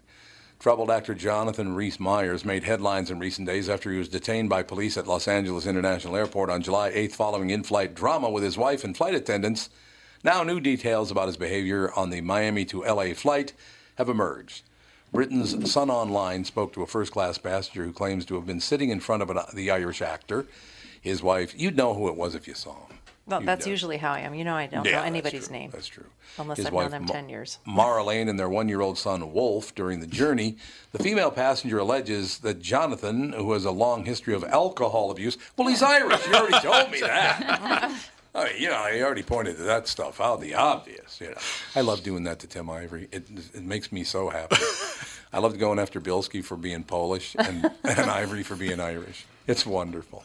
[0.59, 4.63] Troubled actor Jonathan Rhys Meyers made headlines in recent days after he was detained by
[4.63, 8.57] police at Los Angeles International Airport on July 8th following in flight drama with his
[8.57, 9.69] wife and flight attendants.
[10.25, 13.53] Now, new details about his behavior on the Miami to LA flight
[13.97, 14.63] have emerged.
[15.13, 18.89] Britain's Sun Online spoke to a first class passenger who claims to have been sitting
[18.91, 20.47] in front of an, the Irish actor.
[21.01, 22.97] His wife, you'd know who it was if you saw him.
[23.27, 23.71] Well, You'd that's know.
[23.71, 24.35] usually how I am.
[24.35, 25.57] You know, I don't Yeah, know anybody's true.
[25.57, 26.07] name That's true.
[26.39, 27.59] unless His I've known them Ma- ten years.
[27.67, 30.57] Mara Lane and their one-year-old son Wolf during the journey.
[30.93, 35.69] The female passenger alleges that Jonathan, who has a long history of alcohol abuse, well,
[35.69, 36.27] he's Irish.
[36.27, 37.93] You already told me that.
[38.35, 41.21] I mean, you know, he already pointed to that stuff out, the obvious.
[41.21, 41.37] You know,
[41.77, 43.09] I love doing that to Tim Ivory.
[43.13, 44.57] It it makes me so happy.
[45.33, 49.25] I loved going after Bilski for being Polish and, and Ivory for being Irish.
[49.47, 50.25] It's wonderful.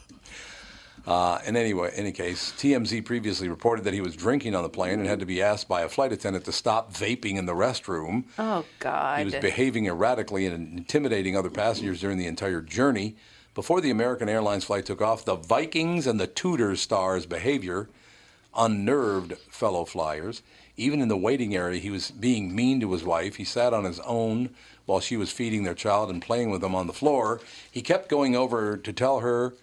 [1.05, 4.99] Uh, in anyway, any case, TMZ previously reported that he was drinking on the plane
[4.99, 8.25] and had to be asked by a flight attendant to stop vaping in the restroom.
[8.37, 9.19] Oh God.
[9.19, 13.15] He was behaving erratically and intimidating other passengers during the entire journey.
[13.55, 17.87] Before the American Airlines flight took off, the Vikings and the Tudor stars' behavior
[18.57, 20.41] unnerved fellow flyers.
[20.75, 23.35] Even in the waiting area, he was being mean to his wife.
[23.35, 24.49] He sat on his own
[24.85, 27.41] while she was feeding their child and playing with them on the floor.
[27.71, 29.53] He kept going over to tell her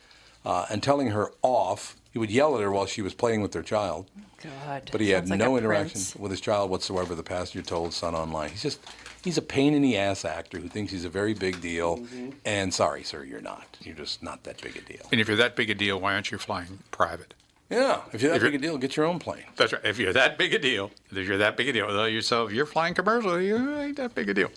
[0.44, 1.96] uh, and telling her off.
[2.12, 4.07] He would yell at her while she was playing with their child.
[4.42, 4.88] God.
[4.92, 6.16] But he had like no interaction prince.
[6.16, 8.50] with his child whatsoever, the passenger told Sun Online.
[8.50, 8.80] He's just,
[9.22, 11.98] he's a pain in the ass actor who thinks he's a very big deal.
[11.98, 12.30] Mm-hmm.
[12.44, 13.66] And sorry, sir, you're not.
[13.80, 15.07] You're just not that big a deal.
[15.11, 17.35] And if you're that big a deal, why aren't you flying private?
[17.70, 19.44] Yeah, if you're that If you're- big a deal, get your own plane.
[19.57, 19.83] That's right.
[19.85, 22.66] If you're that big a deal, if you're that big a deal, though yourself, you're
[22.66, 24.50] flying commercial, you ain't that big a deal.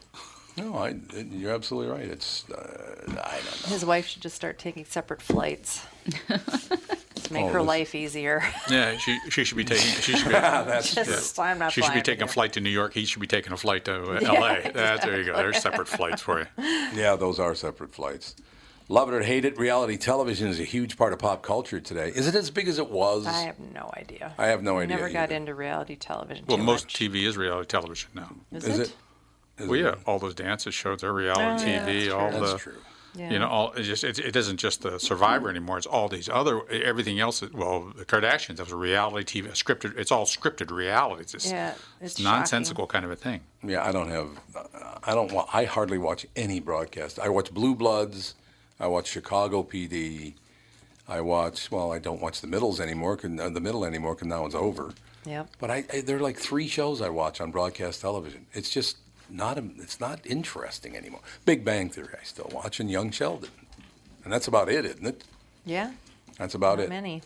[0.58, 0.96] No, I,
[1.32, 2.06] you're absolutely right.
[2.06, 2.56] It's, uh,
[3.08, 3.68] I don't know.
[3.70, 5.86] His wife should just start taking separate flights.
[6.28, 8.44] to make Oh, her this- life easier.
[8.70, 9.86] Yeah, she, she should be taking.
[10.02, 10.32] She should be.
[10.32, 12.94] That's Just, I'm not She should be taking a flight to New York.
[12.94, 14.72] He should be taking a flight to uh, L.A.
[14.74, 15.36] That's, there you go.
[15.36, 16.46] There's separate flights for you.
[16.58, 18.36] Yeah, those are separate flights.
[18.90, 22.08] Love it or hate it, reality television is a huge part of pop culture today.
[22.16, 23.28] Is it as big as it was?
[23.28, 24.34] I have no idea.
[24.38, 25.36] I have no idea Never got either.
[25.36, 26.46] into reality television.
[26.48, 26.94] Well, too most much.
[26.96, 28.32] TV is reality television now.
[28.54, 28.82] Is, Is it?
[29.58, 29.64] it?
[29.64, 29.84] Is Well, it?
[29.84, 32.04] yeah, all those dances shows are reality Oh, yeah, TV.
[32.06, 32.40] that's all true.
[32.40, 32.74] the, That's true.
[33.16, 33.32] Yeah.
[33.32, 35.78] you know, all it just it, it isn't just the Survivor anymore.
[35.80, 37.42] It's all these other everything else.
[37.42, 39.98] is- Well, the Kardashians that was a reality TV, scripted.
[39.98, 41.24] It's all scripted reality.
[41.24, 43.42] It's, just, Yeah, it's, it's nonsensical kind of a thing.
[43.64, 44.30] Yeah, I don't have.
[45.04, 45.32] I don't.
[45.34, 47.18] wa- I hardly watch any broadcast.
[47.20, 48.36] I watch Blue Bloods.
[48.80, 50.34] I watch Chicago PD.
[51.08, 51.72] I watch.
[51.72, 53.18] Well, I don't watch the middles anymore.
[53.24, 54.94] uh, the middle anymore because now it's over.
[55.26, 55.50] Yep.
[55.60, 58.46] But I, I there are like three shows I watch on broadcast television.
[58.54, 58.98] It's just
[59.30, 59.58] not.
[59.58, 61.22] A, it's not interesting anymore.
[61.46, 63.50] Big Bang Theory I still watch, and Young Sheldon,
[64.24, 65.24] and that's about it, isn't it?
[65.66, 65.92] Yeah.
[66.38, 66.90] That's about Not it.
[66.90, 67.22] many.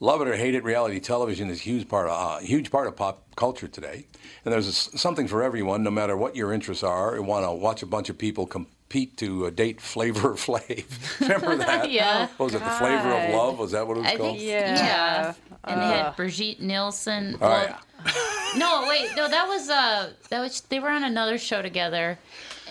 [0.00, 2.86] Love it or hate it, reality television is a huge part of uh, huge part
[2.86, 4.06] of pop culture today,
[4.44, 7.16] and there's a something for everyone, no matter what your interests are.
[7.16, 8.46] You want to watch a bunch of people
[8.88, 11.20] compete to uh, date Flavor Flav.
[11.20, 11.90] Remember that?
[11.90, 12.28] Yeah.
[12.38, 13.58] What was it the Flavor of Love?
[13.58, 14.36] Was that what it was I called?
[14.36, 14.76] think Yeah.
[14.76, 15.34] yeah.
[15.64, 17.36] And they had Brigitte Nielsen.
[17.40, 18.12] Oh Well, yeah.
[18.56, 22.18] No, wait, no, that was uh that was they were on another show together,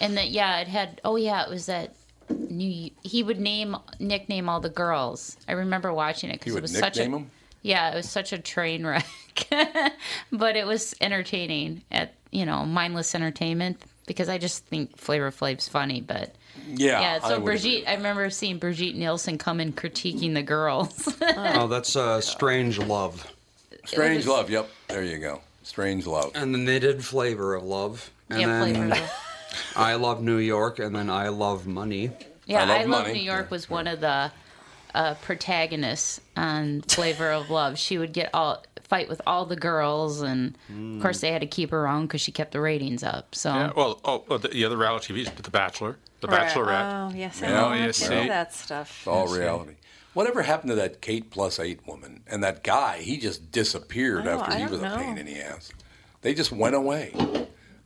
[0.02, 1.94] and that yeah, it had oh yeah, it was that
[2.30, 5.38] new he would name nickname all the girls.
[5.48, 7.32] I remember watching it because it was such a nickname 'em?
[7.62, 9.06] yeah, it was such a train wreck,
[10.32, 15.68] but it was entertaining at you know mindless entertainment because I just think Flavor Flav's
[15.70, 16.34] funny, but.
[16.68, 17.00] Yeah.
[17.00, 17.86] Yeah, so would Brigitte, agree.
[17.86, 21.08] I remember seeing Brigitte Nielsen come in critiquing the girls.
[21.22, 23.26] Oh, that's uh, Strange Love.
[23.86, 24.50] Strange was- Love.
[24.50, 24.70] Yep.
[24.88, 25.42] There you go.
[25.64, 26.32] Strange Love.
[26.34, 28.10] And then they did Flavor of Love.
[28.30, 29.10] And yeah, then Flavor.
[29.76, 32.12] I Love New York, and then I Love Money.
[32.46, 33.14] Yeah, I I Love Love, Money.
[33.20, 34.32] New York was one of the
[34.96, 37.78] uh, protagonists on Flavor of Love.
[37.78, 41.48] She would get all fight with all the girls, and of course they had to
[41.48, 43.36] keep her on because she kept the ratings up.
[43.36, 46.48] So Yeah, well, oh, well, the, the other reality TV is The Bachelor, The Right.
[46.50, 47.12] Bachelorette.
[47.12, 47.74] Oh, yes, I know.
[47.74, 48.28] you I see.
[48.28, 48.96] that stuff.
[49.00, 49.74] It's all reality.
[50.14, 53.00] Whatever happened to that Kate plus eight woman and that guy?
[53.00, 55.72] He just disappeared I know, after I he don't was a pain in the ass.
[56.22, 57.14] They just went away.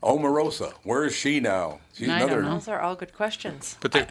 [0.02, 1.80] Omarosa, where is she now?
[1.94, 2.44] She's I don't another.
[2.44, 2.54] know.
[2.54, 3.78] Those are all good questions.
[3.82, 4.08] But they,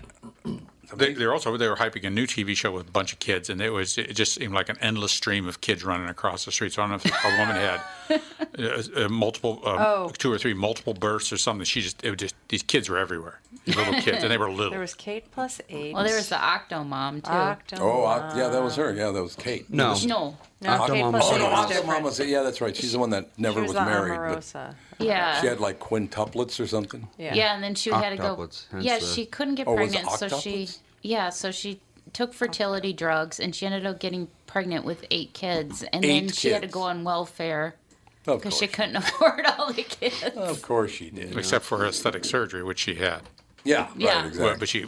[0.97, 3.51] they, they're also they were hyping a new TV show with a bunch of kids,
[3.51, 6.53] and it was it just seemed like an endless stream of kids running across the
[6.53, 6.73] street.
[6.73, 7.81] So I don't know if a woman had
[8.59, 10.11] uh, uh, multiple, um, Oh.
[10.19, 11.65] two or three multiple births or something.
[11.65, 14.51] She just it was just these kids were everywhere, these little kids, and they were
[14.51, 14.71] little.
[14.71, 15.95] There was Kate plus eight.
[15.95, 17.31] well, there was the Octo Mom too.
[17.31, 17.77] Octo.
[17.81, 18.93] Oh, Oc- yeah, that was her.
[18.95, 19.71] Yeah, that was Kate.
[19.71, 19.95] No.
[20.05, 22.03] no, No, Kate Octomom plus was Oh eight no, the was one.
[22.03, 22.77] Was Yeah, that's right.
[22.77, 25.79] She's the one that She never was was the married, but yeah, she had like
[25.81, 27.09] quintuplets or something.
[27.19, 27.35] Yeah.
[27.35, 28.49] yeah, and then she had to go.
[28.79, 30.69] Yeah, the- she couldn't get Oh, was pregnant, so she
[31.03, 31.81] yeah, so she
[32.13, 36.35] took fertility drugs, and she ended up getting pregnant with eight kids, and then Eight
[36.35, 37.77] she had to go on welfare
[38.27, 38.61] Of because course.
[38.61, 40.23] she couldn't afford all the kids.
[40.37, 41.37] Of course she did.
[41.37, 43.21] Except for aesthetic surgery, which she had,
[43.65, 44.17] Yeah, Yeah.
[44.17, 44.45] right, exactly.
[44.45, 44.87] Well, but she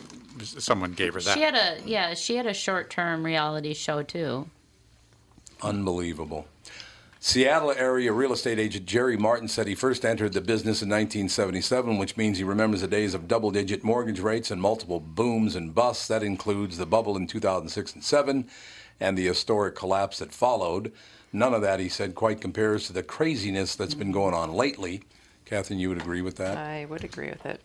[0.58, 1.34] someone gave her that.
[1.34, 4.48] She had a yeah, she had a short term reality show too.
[5.62, 6.46] Unbelievable.
[7.20, 11.96] Seattle area real estate agent Jerry Martin said he first entered the business in 1977,
[11.96, 15.72] which means he remembers the days of double digit mortgage rates and multiple booms and
[15.72, 16.08] busts.
[16.08, 18.48] That includes the bubble in 2006 and 7
[18.98, 20.90] and the historic collapse that followed.
[21.32, 25.02] None of that, he said, quite compares to the craziness that's been going on lately.
[25.44, 26.56] Catherine, you would agree with that?
[26.58, 27.60] I would agree with it.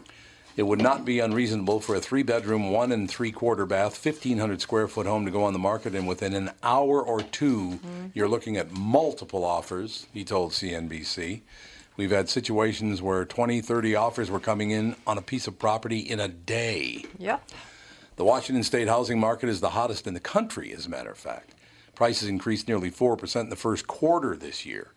[0.58, 4.60] It would not be unreasonable for a three bedroom, one and three quarter bath, 1,500
[4.60, 7.80] square foot home to go on the market, and within an hour or 2 you
[8.16, 11.42] you're looking at multiple offers, he told CNBC.
[11.96, 16.00] We've had situations where 20, 30 offers were coming in on a piece of property
[16.00, 17.06] in a day.
[17.20, 17.48] Yep.
[18.16, 21.18] The Washington state housing market is the hottest in the country, as a matter of
[21.18, 21.54] fact.
[21.98, 24.90] Prices increased nearly 4% in the first quarter this year.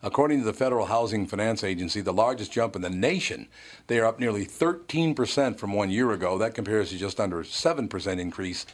[0.00, 3.48] According to the Federal Housing Finance Agency, the largest jump in the nation,
[3.88, 6.38] they are up nearly 13% from one year ago.
[6.38, 8.64] That compares to just under 7% increase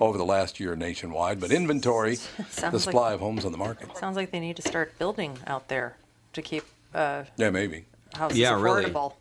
[0.00, 1.38] over the last year nationwide.
[1.38, 2.16] But inventory,
[2.70, 3.94] the supply like- of homes on the market.
[3.98, 5.98] Sounds like they need to start building out there
[6.32, 6.64] to keep
[6.94, 7.84] uh, Yeah, maybe.
[8.14, 8.86] houses Yeah, really.
[8.86, 9.12] affordable.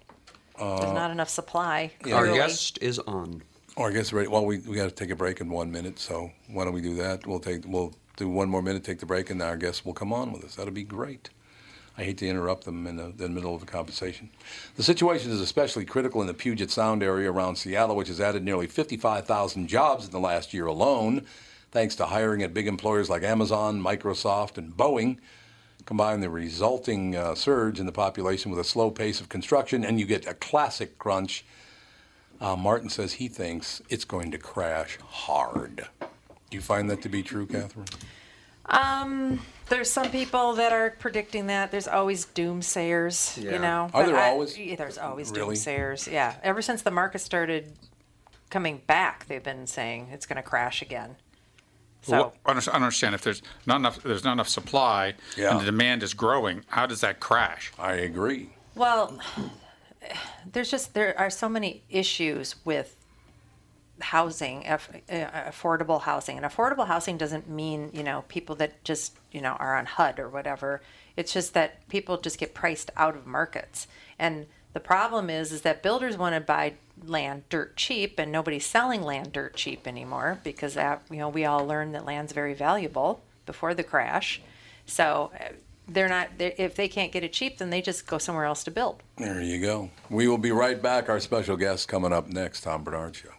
[0.57, 1.91] There's not enough supply.
[2.09, 3.41] Our guest is on.
[3.77, 4.11] Or I guess.
[4.11, 5.99] Well, we we got to take a break in one minute.
[5.99, 7.27] So why don't we do that?
[7.27, 10.11] We'll take we'll do one more minute, take the break, and our guests will come
[10.11, 10.55] on with us.
[10.55, 11.29] That'll be great.
[11.95, 14.31] I hate to interrupt them in the, the middle of a conversation.
[14.75, 18.43] The situation is especially critical in the Puget Sound area around Seattle, which has added
[18.43, 21.25] nearly 55,000 jobs in the last year alone,
[21.71, 25.17] thanks to hiring at big employers like Amazon, Microsoft, and Boeing.
[25.85, 29.99] Combine the resulting uh, surge in the population with a slow pace of construction, and
[29.99, 31.45] you get a classic crunch.
[32.39, 35.87] Uh, Martin says he thinks it's going to crash hard.
[35.99, 36.07] Do
[36.57, 37.87] you find that to be true, Catherine?
[38.67, 41.71] Um, there's some people that are predicting that.
[41.71, 43.53] There's always doomsayers, Yeah.
[43.53, 43.89] you know.
[43.93, 44.57] Are there I- always?
[44.57, 45.55] Yeah, there's always Really?
[45.55, 46.11] doomsayers.
[46.11, 46.35] Yeah.
[46.43, 47.73] Ever since the market started
[48.49, 49.25] coming back.
[49.27, 51.15] They've been saying it's going to crash again.
[52.03, 55.15] So Well, I don't I don't understand if there's not enough there's not enough supply
[55.35, 55.51] Yeah.
[55.51, 56.63] and the demand is growing.
[56.67, 57.73] How does that crash?
[57.77, 58.51] I agree.
[58.75, 59.19] Well,
[60.51, 62.95] there's just there are so many issues with
[63.99, 64.77] housing, uh,
[65.09, 69.75] affordable housing, and affordable housing doesn't mean you know people that just you know are
[69.77, 70.81] on HUD or whatever.
[71.15, 73.87] It's just that people just get priced out of markets,
[74.19, 78.65] and the problem is is that builders want to buy land dirt cheap, and nobody's
[78.65, 82.53] selling land dirt cheap anymore because that you know we all learned that land's very
[82.53, 84.41] valuable before the crash,
[84.85, 85.31] so.
[85.87, 86.29] They're not.
[86.37, 89.03] They're, if they can't get it cheap, then they just go somewhere else to build.
[89.17, 89.89] There you go.
[90.09, 91.09] We will be right back.
[91.09, 93.29] Our special guest coming up next, Tom Barnard Show.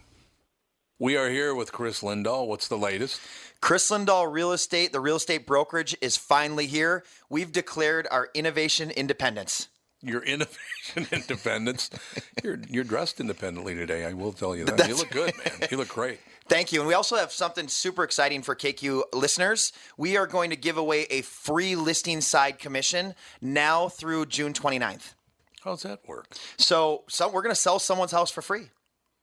[0.97, 2.47] We are here with Chris Lindahl.
[2.47, 3.21] What's the latest?
[3.61, 7.03] Chris Lindahl Real Estate, the real estate brokerage, is finally here.
[7.29, 9.67] We've declared our innovation independence.
[10.01, 11.89] Your innovation independence.
[12.43, 14.05] You're you're dressed independently today.
[14.05, 14.87] I will tell you that.
[14.87, 15.67] You look good, man.
[15.69, 16.19] You look great.
[16.49, 16.79] Thank you.
[16.79, 19.71] And we also have something super exciting for KQ listeners.
[19.97, 25.13] We are going to give away a free listing side commission now through June 29th.
[25.63, 26.35] How's that work?
[26.57, 28.69] So, so we're going to sell someone's house for free.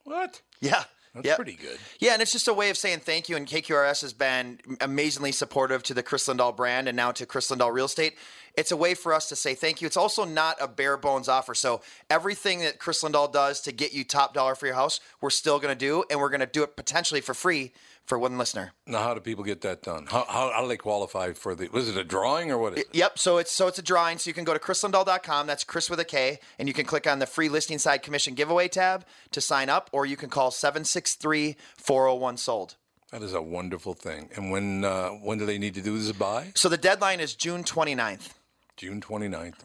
[0.04, 0.40] What?
[0.60, 0.84] Yeah.
[1.16, 1.36] That's Yep.
[1.36, 1.78] pretty good.
[1.98, 3.36] Yeah, and it's just a way of saying thank you.
[3.36, 7.50] And KQRS has been amazingly supportive to the Chris Lindahl brand and now to Chris
[7.50, 8.16] Lindahl Real Estate.
[8.56, 9.86] It's a way for us to say thank you.
[9.86, 11.54] It's also not a bare bones offer.
[11.54, 15.30] So everything that Chris Lindahl does to get you top dollar for your house, we're
[15.30, 17.72] still going to do, and we're going to do it potentially for free
[18.06, 18.72] for one listener.
[18.86, 20.06] Now, how do people get that done?
[20.06, 21.68] How, how, how do they qualify for the?
[21.68, 22.74] Was it a drawing or what?
[22.74, 22.88] Is it?
[22.92, 23.18] Yep.
[23.18, 24.18] So it's so it's a drawing.
[24.18, 25.46] So you can go to chrislindahl.com.
[25.46, 28.34] That's Chris with a K, and you can click on the free listing side commission
[28.34, 32.76] giveaway tab to sign up, or you can call 763-401 sold.
[33.10, 34.30] That is a wonderful thing.
[34.36, 36.52] And when uh, when do they need to do this by?
[36.54, 38.34] So the deadline is June 29th.
[38.76, 39.64] June 29th.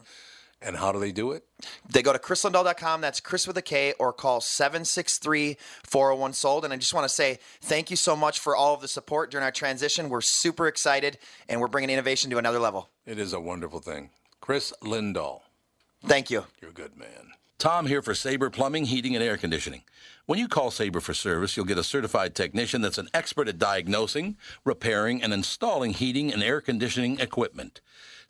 [0.64, 1.44] And how do they do it?
[1.90, 3.00] They go to chrislindahl.com.
[3.00, 6.64] That's Chris with a K, or call 763 401 sold.
[6.64, 9.30] And I just want to say thank you so much for all of the support
[9.30, 10.08] during our transition.
[10.08, 12.90] We're super excited, and we're bringing innovation to another level.
[13.06, 14.10] It is a wonderful thing.
[14.40, 15.40] Chris Lindahl.
[16.04, 16.44] Thank you.
[16.60, 17.32] You're a good man.
[17.58, 19.82] Tom here for Sabre Plumbing, Heating, and Air Conditioning.
[20.26, 23.58] When you call Sabre for service, you'll get a certified technician that's an expert at
[23.58, 27.80] diagnosing, repairing, and installing heating and air conditioning equipment.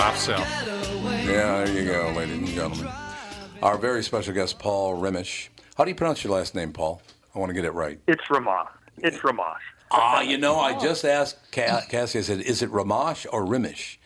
[0.00, 0.40] To Soft sell.
[1.26, 2.88] Yeah, there you go, ladies and gentlemen.
[3.62, 5.48] Our very special guest, Paul Rimish.
[5.76, 7.02] How do you pronounce your last name, Paul?
[7.34, 8.00] I want to get it right.
[8.06, 8.68] It's Ramash.
[8.98, 9.60] It's Ramash.
[9.90, 12.20] Ah, you know, I just asked Ca- Cassie.
[12.20, 13.96] I said, "Is it Ramash or Rimish?"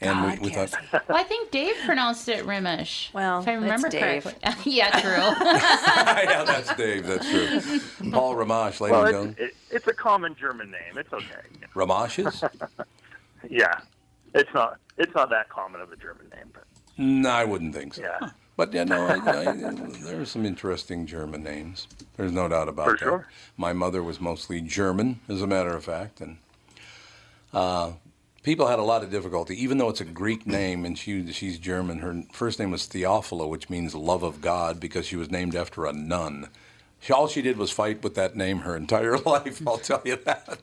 [0.00, 0.72] And we, we thought,
[1.08, 3.12] Well, I think Dave pronounced it Rimish.
[3.14, 4.24] Well, if I it's remember Dave.
[4.24, 4.72] correctly.
[4.72, 5.10] yeah, true.
[5.46, 7.06] yeah, that's Dave.
[7.06, 8.10] That's true.
[8.10, 9.36] Paul Ramash, ladies Well, and gentlemen.
[9.38, 10.96] it, it's a common German name.
[10.96, 11.42] It's okay.
[11.74, 12.42] Ramashes?
[13.48, 13.78] Yeah,
[14.34, 14.78] it's not.
[14.98, 16.64] It's not that common of a German name, but
[16.96, 18.02] No, I wouldn't think so.
[18.02, 19.14] yeah, But yeah, no, I,
[19.50, 19.52] I,
[20.02, 21.86] there are some interesting German names.
[22.16, 22.98] There's no doubt about For that.
[23.00, 23.28] sure.
[23.56, 26.38] My mother was mostly German, as a matter of fact, and
[27.52, 27.92] uh,
[28.42, 31.58] people had a lot of difficulty, even though it's a Greek name and she she's
[31.58, 31.98] German.
[31.98, 35.84] Her first name was Theophila, which means love of God, because she was named after
[35.86, 36.48] a nun.
[37.00, 39.66] She, all she did was fight with that name her entire life.
[39.66, 40.60] I'll tell you that.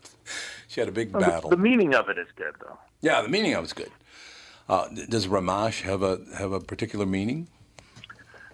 [0.67, 1.49] She had a big Well, the- battle.
[1.51, 2.77] The, meaning of it is good, though.
[3.01, 3.91] yeah, the meaning of it's good.
[4.70, 7.47] Uh, does Ramash have a have a particular meaning?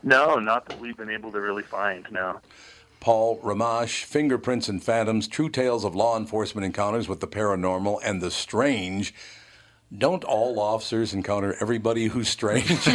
[0.01, 2.05] No, not that we've been able to really find.
[2.12, 2.39] No.
[2.99, 8.22] Paul Ramash, Fingerprints and Phantoms, True Tales of Law Enforcement Encounters with the Paranormal and
[8.22, 9.14] the Strange.
[9.97, 12.70] Don't all officers encounter everybody who's strange?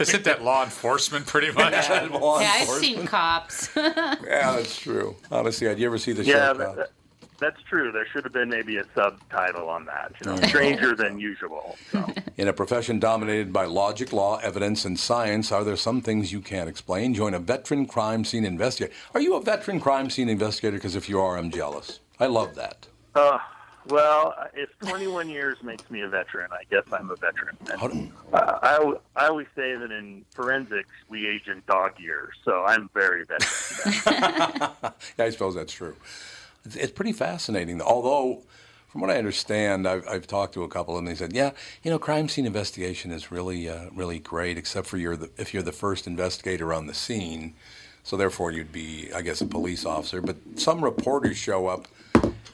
[0.00, 1.88] Isn't that law enforcement pretty much?
[2.10, 3.70] Law yeah, I've seen cops.
[3.76, 4.16] Yeah,
[4.56, 5.14] that's true.
[5.30, 6.86] Honestly, had you ever see the Yeah, show?
[7.38, 7.50] That, Cops?
[7.52, 7.92] that- that's true.
[7.92, 10.12] There should have been maybe a subtitle on that.
[10.24, 11.76] You know, stranger than usual.
[11.92, 12.04] So.
[12.36, 16.40] In a profession dominated by logic, law, evidence, and science, are there some things you
[16.40, 17.14] can't explain?
[17.14, 18.92] Join a veteran crime scene investigator.
[19.14, 20.76] Are you a veteran crime scene investigator?
[20.76, 22.00] Because if you are, I'm jealous.
[22.20, 22.86] I love that.
[23.14, 23.38] Uh,
[23.88, 27.56] well, if 21 years makes me a veteran, I guess I'm a veteran.
[27.64, 32.64] Do- Uh, I, I always say that in forensics, we age in dog years, so
[32.64, 33.92] I'm very veteran.
[35.18, 35.94] yeah, I suppose that's true.
[36.66, 37.80] It's, it's pretty fascinating.
[37.80, 38.42] Although,
[38.88, 41.50] From what I understand, I've, I've talked to a couple, and they said, "Yeah,
[41.82, 45.52] you know, crime scene investigation is really, uh, really great, except for you're the, if
[45.52, 47.54] you're the first investigator on the scene.
[48.04, 50.20] So therefore, you'd be, I guess, a police officer.
[50.22, 51.88] But some reporters show up,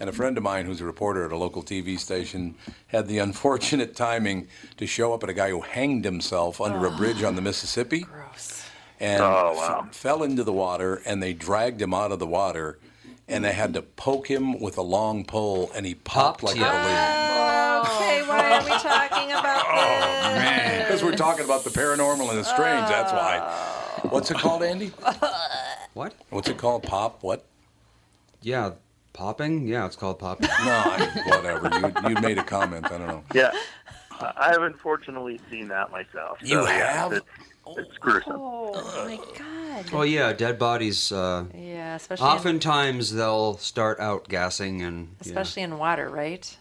[0.01, 2.55] and a friend of mine who's a reporter at a local TV station
[2.89, 4.49] had the unfortunate timing
[4.79, 8.01] to show up at a guy who hanged himself under a bridge on the Mississippi."
[8.01, 8.65] Gross.
[8.99, 12.79] and Oh, f- fell into the water and they dragged him out of the water
[13.33, 16.57] and they had to poke him with a long pole and he popped, Popped, like
[16.57, 16.69] yeah.
[16.69, 16.99] a balloon.
[16.99, 20.83] Oh, Okay, why are we talking about Oh, this?
[20.85, 23.41] Because we're talking about the paranormal and the strange, that's why.
[24.05, 24.09] Oh.
[24.11, 24.93] What's it called, Andy?
[25.95, 26.15] What?
[26.31, 26.85] What's it called?
[26.85, 27.23] Pop?
[27.23, 27.45] What?
[28.41, 28.71] Yeah,
[29.13, 29.67] popping.
[29.69, 30.49] Yeah, it's called popping.
[30.65, 31.69] No, I, whatever.
[32.03, 32.87] You, you made a comment.
[32.91, 33.23] I don't know.
[33.35, 33.51] Yeah,
[34.13, 36.39] I- I've unfortunately seen that myself.
[36.41, 37.13] So, You have?
[37.13, 37.27] It's,
[37.67, 38.33] it's gruesome.
[38.37, 39.91] Oh my god.
[39.93, 41.11] Well, yeah, dead bodies.
[41.13, 45.29] Uh, Yeah, especially in, oftentimes they'll start out gassing and yeah.
[45.29, 46.57] especially in water, right?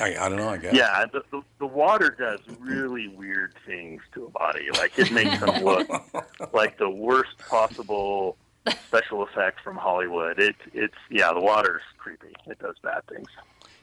[0.00, 0.74] I, I don't know, I guess.
[0.74, 4.68] Yeah, the, the, the water does really weird things to a body.
[4.72, 5.88] Like it makes them look
[6.52, 8.36] like the worst possible
[8.86, 10.38] special effect from Hollywood.
[10.38, 12.34] It it's yeah, the water's creepy.
[12.46, 13.28] It does bad things.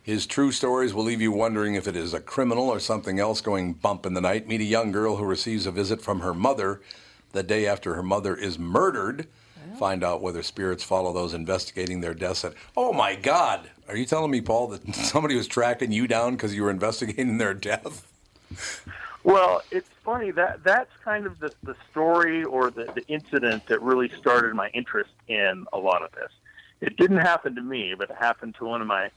[0.01, 3.41] His true stories will leave you wondering if it is a criminal or something else
[3.41, 4.47] going bump in the night.
[4.47, 6.81] Meet a young girl who receives a visit from her mother
[7.31, 9.27] the day after her mother is murdered.
[9.77, 12.43] Find out whether spirits follow those investigating their deaths.
[12.43, 13.69] And, oh my God!
[13.87, 17.37] Are you telling me, Paul, that somebody was tracking you down because you were investigating
[17.37, 18.05] their death?
[19.23, 23.81] Well, it's funny that that's kind of the, the story or the, the incident that
[23.81, 26.31] really started my interest in a lot of this.
[26.81, 29.11] It didn't happen to me, but it happened to one of my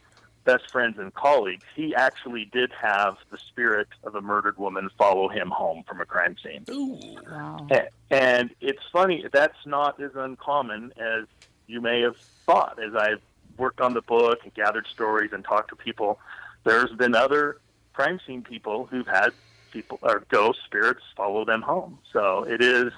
[0.45, 1.65] best friends and colleagues.
[1.75, 6.05] He actually did have the spirit of a murdered woman follow him home from a
[6.05, 6.65] crime scene.
[6.71, 6.99] Ooh.
[7.31, 7.67] Wow.
[8.11, 11.27] And it's funny, that's not as uncommon as
[11.67, 12.79] you may have thought.
[12.83, 13.21] As I've
[13.57, 16.19] worked on the book and gathered stories and talked to people,
[16.65, 17.59] there's been other
[17.93, 19.31] crime scene people who've had
[19.71, 21.99] people or ghost spirits follow them home.
[22.13, 22.93] So it is,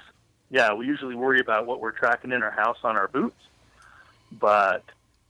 [0.51, 3.41] yeah, we usually worry about what we're tracking in our house on our boots,
[4.33, 4.83] but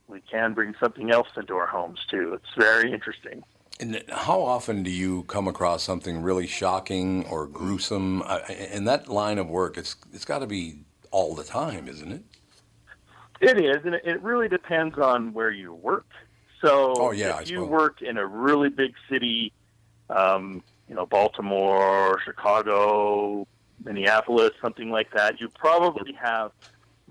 [0.07, 2.33] we can bring something else into our homes too.
[2.33, 3.43] It's very interesting.
[3.79, 8.23] And how often do you come across something really shocking or gruesome?
[8.71, 10.79] In that line of work, it's it's got to be
[11.11, 12.23] all the time, isn't it?
[13.41, 16.07] It is, and it- really depends on where you work.
[16.61, 19.51] So, Oh, yeah, if you work in a really big city,
[20.09, 23.45] um, you know, Baltimore, Chicago,
[23.83, 26.51] Minneapolis, something like that, you probably have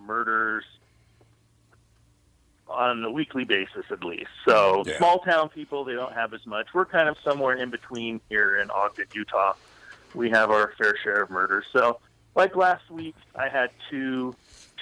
[0.01, 0.64] murders
[2.68, 4.30] on a weekly basis at least.
[4.48, 4.96] So, Yeah.
[4.98, 6.68] small town people, they don't have as much.
[6.72, 9.52] We're kind of somewhere in between here in Ogden, Utah.
[10.14, 11.64] We have our fair share of murders.
[11.72, 12.00] So,
[12.34, 14.34] like last week, I had two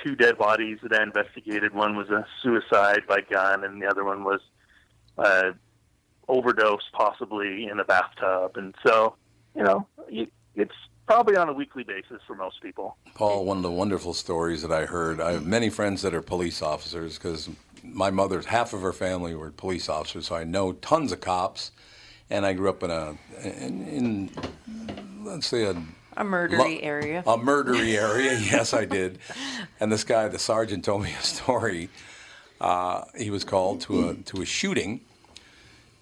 [0.02, 1.72] two dead bodies that I investigated.
[1.74, 4.40] One was a suicide by gun, and the other one was
[5.16, 5.52] uh,
[6.28, 8.56] overdose, possibly in a bathtub.
[8.56, 9.14] And so,
[9.54, 9.86] you know,
[10.56, 10.74] it's
[11.06, 12.96] probably on a weekly basis for most people.
[13.14, 15.20] Paul, one of the wonderful stories that I heard.
[15.20, 17.48] I have many friends that are police officers because
[17.82, 21.72] my mother's half of her family were police officers, so I know tons of cops.
[22.30, 24.30] And I grew up in a in, in
[25.24, 25.70] let's say a
[26.16, 27.22] A murdery area.
[27.26, 28.38] a murdery area.
[28.40, 29.18] yes, I did.
[29.80, 31.90] And this guy, the sergeant, told me a story.
[32.60, 35.00] Uh, he was called to a to a shooting,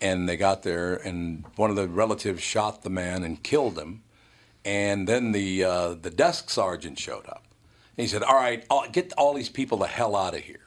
[0.01, 4.03] and they got there, and one of the relatives shot the man and killed him.
[4.65, 7.43] And then the uh, the desk sergeant showed up.
[7.97, 10.61] And he said, "All right, get all these people the hell out of here."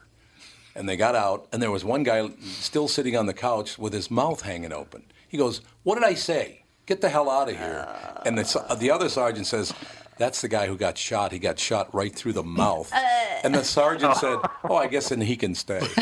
[0.74, 3.92] And they got out, and there was one guy still sitting on the couch with
[3.92, 5.04] his mouth hanging open.
[5.28, 6.64] He goes, "What did I say?
[6.86, 7.86] Get the hell out of here!"
[8.26, 9.72] and the the other sergeant says,
[10.18, 11.30] "That's the guy who got shot.
[11.32, 12.92] He got shot right through the mouth."
[13.44, 15.80] and the sergeant said, "Oh, I guess then he can stay."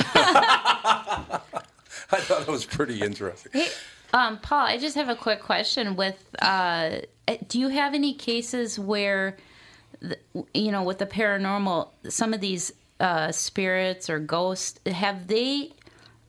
[2.12, 3.52] I thought it was pretty interesting.
[3.52, 3.68] Hey,
[4.12, 5.96] um, Paul, I just have a quick question.
[5.96, 7.00] With, uh,
[7.48, 9.38] do you have any cases where,
[10.52, 15.72] you know, with the paranormal, some of these uh, spirits or ghosts have they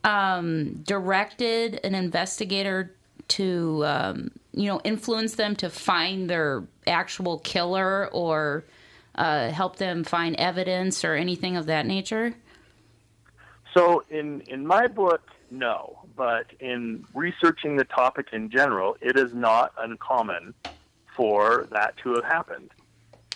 [0.03, 2.93] um, directed an investigator
[3.29, 8.65] to, um, you know, influence them to find their actual killer or
[9.15, 12.33] uh, help them find evidence or anything of that nature?
[13.73, 15.21] So in in my book,
[15.51, 20.53] no, but in researching the topic in general, it is not uncommon
[21.15, 22.71] for that to have happened.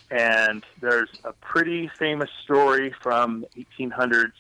[0.09, 4.31] And there's a pretty famous story from 1800s,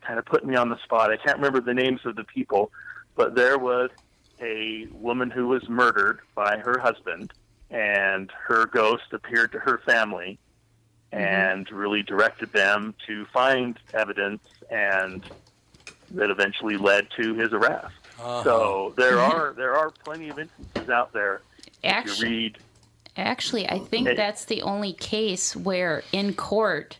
[0.00, 1.10] kind of put me on the spot.
[1.10, 2.70] I can't remember the names of the people,
[3.14, 3.90] but there was
[4.40, 7.32] a woman who was murdered by her husband,
[7.70, 10.38] and her ghost appeared to her family
[11.12, 15.24] and really directed them to find evidence and
[16.10, 17.94] that eventually led to his arrest.
[18.18, 18.42] Uh-huh.
[18.44, 21.42] So there are there are plenty of instances out there.
[21.82, 22.58] If Actually- you read
[23.16, 24.14] Actually, I think Hey.
[24.14, 26.98] that's the only case where in court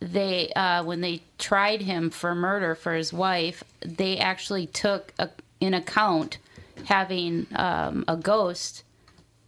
[0.00, 5.28] they uh, when they tried him for murder for his wife, they actually took a,
[5.60, 6.38] in account
[6.84, 8.82] having um, a ghost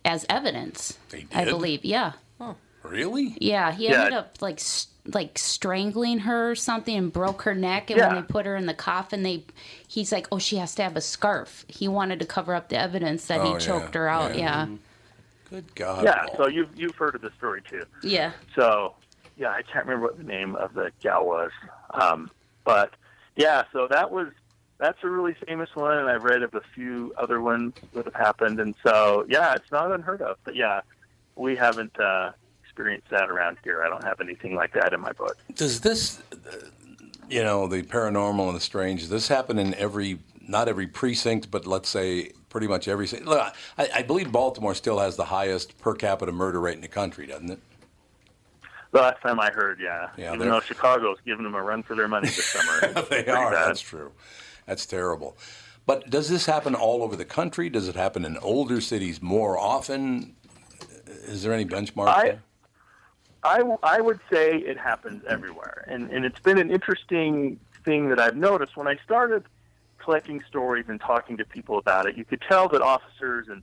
[0.05, 0.99] as evidence.
[1.11, 2.13] They I believe, yeah,
[2.83, 3.37] Really?
[3.41, 3.73] yeah.
[3.73, 4.01] He Yeah.
[4.05, 7.91] ended up like s- like strangling her or something and broke her neck.
[7.91, 9.45] And when they put her in the coffin, they
[9.87, 11.65] he's like, oh, she has to have a scarf.
[11.69, 14.37] He wanted to cover up the evidence that Oh, he yeah, choked her out.
[14.37, 14.67] yeah.
[14.67, 14.77] Yeah,
[15.51, 16.05] Good God.
[16.05, 16.37] yeah, Paul.
[16.37, 17.85] so you've you've heard of the story too.
[18.03, 18.33] yeah.
[18.55, 18.95] So
[19.37, 21.51] yeah, I can't remember what the name of the gal was,
[21.91, 22.31] um,
[22.65, 22.95] but
[23.37, 24.29] yeah, so that was
[24.79, 28.15] that's a really famous one, and I've read of a few other ones that have
[28.15, 30.37] happened, and so yeah, it's not unheard of.
[30.45, 30.81] But yeah,
[31.37, 32.33] we haven't uh,
[32.65, 33.83] experienced that around here.
[33.83, 35.37] I don't have anything like that in my book.
[35.55, 36.21] Does this,
[37.29, 41.51] you know, the paranormal and the strange, does this happen in every, not every precinct,
[41.51, 43.07] but let's say pretty much every.
[43.07, 46.89] Look, I, I believe Baltimore still has the highest per capita murder rate in the
[46.89, 47.59] country, doesn't it?
[48.91, 51.83] The last time I heard, yeah, Yeah, even they're- though Chicago's giving them a run
[51.83, 53.51] for their money this summer, they are.
[53.53, 53.69] bad.
[53.69, 54.13] That's true.
[54.67, 55.37] That's terrible.
[55.87, 57.69] But does this happen all over the country?
[57.71, 60.35] Does it happen in older cities more often?
[61.25, 62.43] Is there any benchmark I- there?
[63.45, 65.85] I, I would say it happens everywhere.
[65.87, 68.77] And, and it's been an interesting thing that I've noticed.
[68.77, 69.45] When I started
[70.09, 73.63] collecting stories and talking to people about it, you could tell that officers and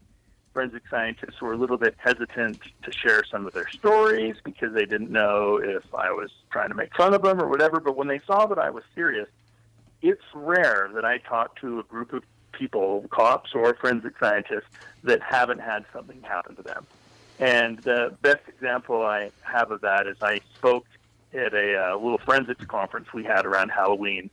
[0.54, 4.86] forensic scientists were a little bit hesitant to share some of their stories because they
[4.86, 7.80] didn't know if I was trying to make fun of them or whatever.
[7.80, 9.28] But when they saw that I was serious,
[10.04, 12.22] it's rare that I talk to a group of
[12.52, 14.70] people, cops or forensic scientists,
[15.04, 16.86] that haven't had something happen to them.
[17.40, 20.86] And the best example I have of that is I spoke
[21.34, 24.30] at a uh, little forensics conference we had around Halloween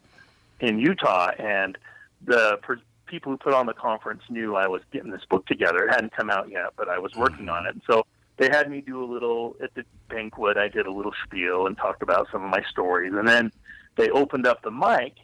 [0.60, 1.78] in Utah, and
[2.24, 5.84] the per- people who put on the conference knew I was getting this book together.
[5.84, 7.50] It hadn't come out yet, but I was working mm-hmm.
[7.50, 7.76] on it.
[7.86, 8.06] So
[8.38, 10.56] they had me do a little at the banquet.
[10.56, 13.52] I did a little spiel and talked about some of my stories, and then
[13.96, 15.14] they opened up the mic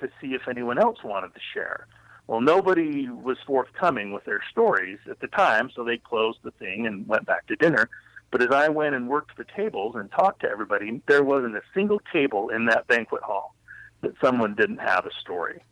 [0.00, 1.86] to see if anyone else wanted to share.
[2.26, 6.86] Well, nobody was forthcoming with their stories at the time, so they closed the thing
[6.86, 7.88] and went back to dinner.
[8.30, 11.62] But as I went and worked the tables and talked to everybody, there wasn't a
[11.72, 13.54] single table in that banquet hall
[14.02, 15.62] that someone didn't have a story.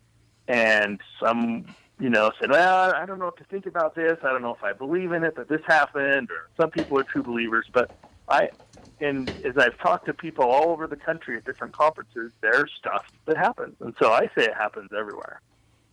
[0.49, 1.67] And some,
[1.99, 4.19] you know, said, well, I don't know what to think about this.
[4.23, 6.31] I don't know if I believe in it, that this happened.
[6.31, 7.67] Or some people are true believers.
[7.73, 7.91] But
[8.29, 8.51] I,
[9.01, 13.11] and as I've talked to people all over the country at different conferences, there's stuff
[13.27, 13.77] that happens.
[13.81, 15.41] And so I say it happens everywhere.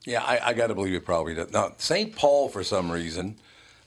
[0.06, 1.52] Yeah, I, I got to believe it probably does.
[1.52, 2.16] Now, St.
[2.16, 3.38] Paul, for some reason,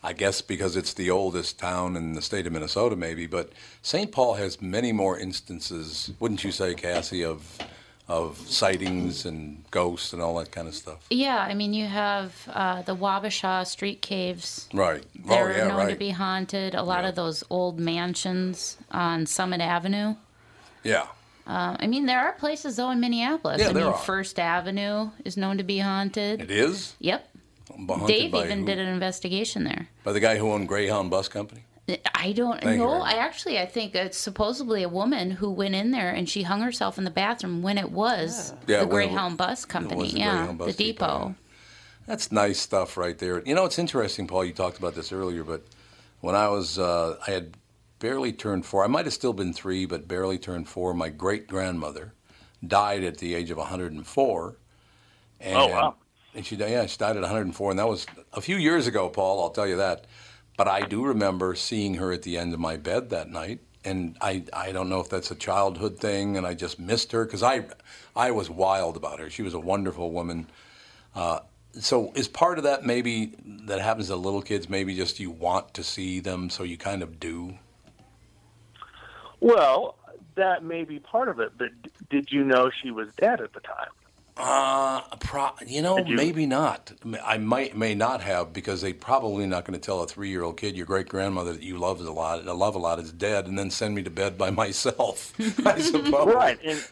[0.03, 3.53] I guess because it's the oldest town in the state of Minnesota, maybe, but
[3.83, 4.12] St.
[4.12, 7.59] Paul has many more instances, wouldn't you say, Cassie, of
[8.07, 11.07] of sightings and ghosts and all that kind of stuff.
[11.11, 14.69] Yeah, I mean, you have uh, the Wabasha street caves.
[14.75, 15.03] Right.
[15.25, 15.91] They're oh, yeah, known right.
[15.91, 16.75] to be haunted.
[16.75, 17.11] A lot Yeah.
[17.11, 20.17] of those old mansions on Summit Avenue.
[20.83, 21.07] Yeah.
[21.47, 23.61] Uh, I mean, there are places though in Minneapolis.
[23.61, 23.99] Yeah, I there mean, are.
[23.99, 26.41] First Avenue is known to be haunted.
[26.43, 26.95] It is?
[27.01, 27.29] Yep.
[27.89, 28.67] Haunted Dave even who?
[28.67, 29.89] did an investigation there.
[30.05, 31.65] By the guy who owned Greyhound Bus Company?
[32.14, 32.89] I don't Thank know.
[32.89, 36.43] very I actually, I think it's supposedly a woman who went in there and she
[36.43, 39.64] hung herself in the bathroom when it was Yeah, the when it wa- Greyhound Bus
[39.64, 40.11] Company.
[40.12, 41.07] the yeah, Greyhound the Bus depot.
[41.07, 41.35] Depot,
[42.07, 43.43] That's nice stuff right there.
[43.45, 44.45] You know, it's interesting, Paul.
[44.47, 45.64] You talked about this earlier, but
[46.20, 47.57] when I was, uh, I had
[47.99, 48.85] barely turned four.
[48.85, 50.95] I might have still been three, but barely turned four.
[50.95, 52.12] My great grandmother
[52.66, 54.57] died at the age of 104.
[55.41, 55.95] And, Oh, wow.
[56.35, 59.43] And she, yeah, she died at 104, and that was a few years ago, Paul.
[59.43, 60.07] I'll tell you that.
[60.57, 64.17] But I do remember seeing her at the end of my bed that night, and
[64.21, 67.43] I, I don't know if that's a childhood thing, and I just missed her because
[67.43, 67.65] I,
[68.15, 69.29] I was wild about her.
[69.29, 70.47] She was a wonderful woman.
[71.15, 71.41] Uh,
[71.73, 73.33] so is part of that maybe
[73.67, 74.69] that happens to little kids?
[74.69, 77.59] Maybe just you want to see them, so you kind of do.
[79.41, 79.97] Well,
[80.37, 83.53] that may be part of it, but d- did you know she was dead at
[83.53, 83.89] the time?
[84.37, 86.93] Uh, pro- you know, you- maybe not.
[87.24, 90.43] I might may not have because they probably not going to tell a three year
[90.43, 93.12] old kid your great grandmother that you love a lot, and love a lot is
[93.12, 95.32] dead, and then send me to bed by myself.
[95.64, 96.35] I suppose.
[96.35, 96.85] Right, and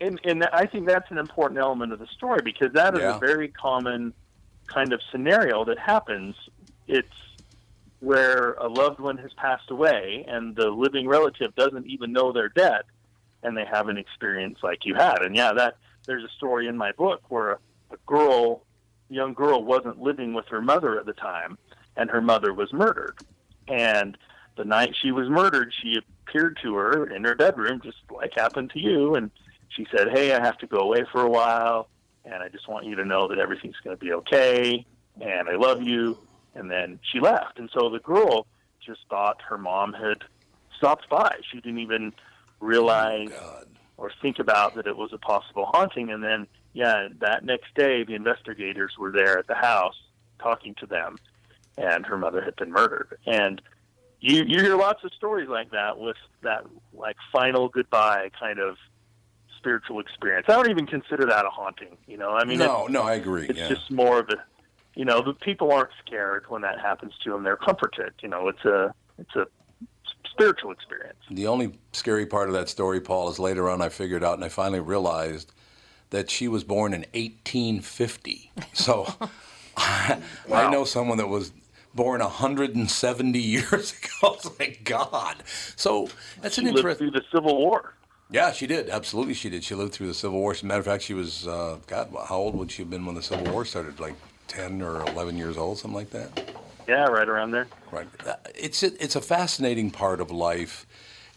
[0.00, 3.16] and and I think that's an important element of the story because that is Yeah.
[3.16, 4.14] a very common
[4.66, 6.36] kind of scenario that happens.
[6.86, 7.08] It's
[8.00, 12.48] where a loved one has passed away and the living relative doesn't even know they're
[12.48, 12.82] dead,
[13.42, 15.20] and they have an experience like you had.
[15.20, 15.76] And yeah, that
[16.08, 17.58] there's a story in my book where a,
[17.92, 18.64] a girl,
[19.08, 21.56] young girl, wasn't living with her mother at the time,
[21.96, 23.16] and her mother was murdered.
[23.68, 24.18] And
[24.56, 25.96] the night she was murdered, she
[26.26, 29.30] appeared to her in her bedroom, just like happened to you, and
[29.68, 31.88] she said, "Hey, I have to go away for a while."
[32.32, 34.84] and I just want you to know that everything's going to be okay,
[35.20, 36.18] and I love you.
[36.54, 38.46] And then she left, and so the girl
[38.84, 40.24] just thought her mom had
[40.76, 41.36] stopped by.
[41.50, 42.12] She didn't even
[42.60, 43.62] realize oh,
[43.98, 46.10] or think about that it was a possible haunting.
[46.10, 49.96] And then, yeah, that next day, the investigators were there at the house
[50.40, 51.18] talking to them,
[51.76, 53.18] and her mother had been murdered.
[53.26, 53.60] And
[54.20, 58.76] you you hear lots of stories like that with that like final goodbye kind of
[59.56, 60.46] spiritual experience.
[60.48, 61.96] I don't even consider that a haunting.
[62.06, 63.46] You know, I mean, no, no, I agree.
[63.48, 63.68] it's yeah.
[63.68, 64.36] just more of a,
[64.94, 67.42] you know, the people aren't scared when that happens to them.
[67.42, 68.14] They're comforted.
[68.22, 69.46] You know, it's a it's a
[70.38, 71.18] spiritual experience.
[71.30, 74.44] The only scary part of that story, Paul, is later on I figured out and
[74.44, 75.52] I finally realized
[76.10, 78.52] that she was born in 1850.
[78.72, 79.06] So
[79.76, 80.20] I,
[80.52, 81.52] I know someone that was
[81.94, 84.36] born 170 years ago.
[84.58, 85.42] Like, God.
[85.76, 86.08] So
[86.40, 87.10] that's She an lived interesting.
[87.10, 87.94] through the Civil War.
[88.30, 88.90] Yeah, she did.
[88.90, 89.64] Absolutely, she did.
[89.64, 90.52] She lived through the Civil War.
[90.52, 93.06] As a matter of fact, she was, uh, God, how old would she have been
[93.06, 93.98] when the Civil War started?
[94.00, 94.14] Like
[94.48, 96.50] 10 or 11 years old, something like that?
[96.88, 97.68] Yeah, right around there.
[97.92, 98.08] Right.
[98.26, 100.86] Uh, It's a, it's a fascinating part of life.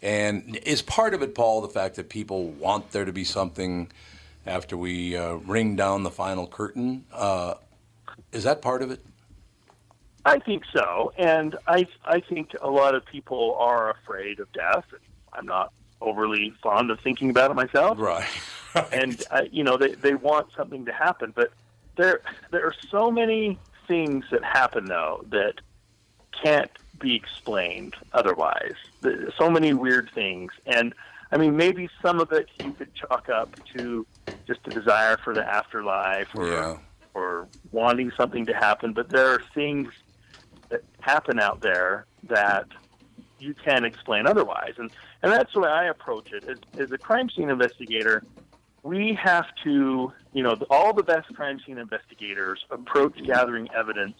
[0.01, 3.91] And is part of it, Paul, the fact that people want there to be something
[4.45, 7.05] after we uh, ring down the final curtain?
[7.11, 7.55] Uh,
[8.31, 9.01] is that part of it?
[10.23, 14.85] I think so, and I I think a lot of people are afraid of death.
[15.33, 17.97] I'm not overly fond of thinking about it myself.
[17.99, 18.27] Right.
[18.93, 21.51] and uh, you know they they want something to happen, but
[21.95, 22.21] there
[22.51, 23.57] there are so many
[23.87, 25.55] things that happen though that
[26.43, 28.73] can't be explained otherwise.
[29.37, 30.93] So many weird things, and
[31.31, 34.05] I mean maybe some of it you could chalk up to
[34.47, 36.77] just a desire for the afterlife or Yeah.
[37.13, 39.89] or wanting something to happen, but there are things
[40.69, 42.67] that happen out there that
[43.39, 44.73] you can't explain otherwise.
[44.77, 44.91] And
[45.23, 46.43] and that's the way I approach it.
[46.47, 48.23] As, as a crime scene investigator,
[48.83, 54.15] we have to, you know, all the best crime scene investigators approach gathering evidence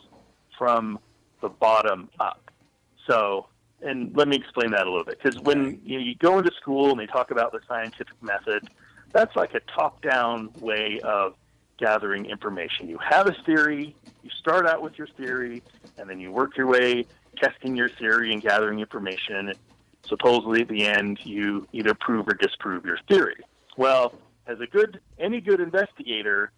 [0.58, 1.00] from
[1.42, 2.52] the bottom up.
[3.08, 3.48] So,
[3.82, 6.52] and let me explain that a little bit, because when you, know, you go into
[6.62, 8.70] school and they talk about the scientific method,
[9.12, 11.34] that's like a top-down way of
[11.78, 12.88] gathering information.
[12.88, 15.64] You have a theory, you start out with your theory,
[15.98, 17.06] and then you work your way
[17.38, 19.54] testing your theory and gathering information.
[20.06, 23.38] Supposedly at the end, you either prove or disprove your theory.
[23.78, 24.14] Well,
[24.52, 26.52] as a good any good investigator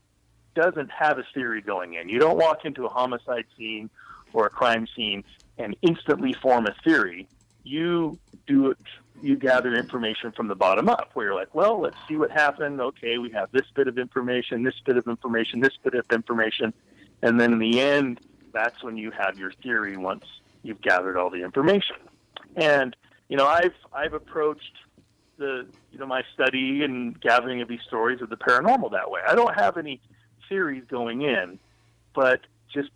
[0.55, 2.09] doesn't have a theory going in.
[2.09, 3.89] You don't walk into a homicide scene
[4.33, 5.23] or a crime scene
[5.57, 7.27] and instantly form a theory.
[7.63, 8.77] You do it
[9.21, 12.81] you gather information from the bottom up where you're like, well, let's see what happened.
[12.81, 16.73] Okay, we have this bit of information, this bit of information, this bit of information.
[17.21, 18.19] And then in the end,
[18.51, 20.25] that's when you have your theory once
[20.61, 21.95] you've gathered all the information.
[22.57, 22.95] And,
[23.29, 24.73] you know, I've I've approached
[25.37, 29.21] the you know my study and gathering of these stories of the paranormal that way.
[29.27, 29.99] I don't have any
[30.47, 31.59] theories going in,
[32.13, 32.41] but
[32.73, 32.89] just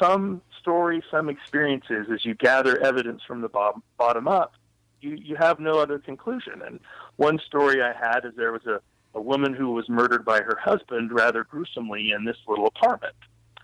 [0.00, 4.54] some stories, some experiences as you gather evidence from the bottom, bottom up,
[5.00, 6.62] you, you have no other conclusion.
[6.64, 6.80] And
[7.16, 8.80] one story I had is there was a,
[9.14, 13.14] a woman who was murdered by her husband rather gruesomely in this little apartment.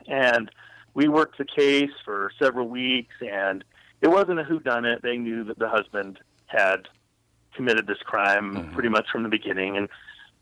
[0.07, 0.51] And
[0.95, 3.65] we worked the case for several weeks, and
[4.01, 5.03] it wasn't a whodunit.
[5.03, 6.89] They knew that the husband had
[7.57, 8.75] committed this crime mm-hmm.
[8.75, 9.77] pretty much from the beginning.
[9.77, 9.89] And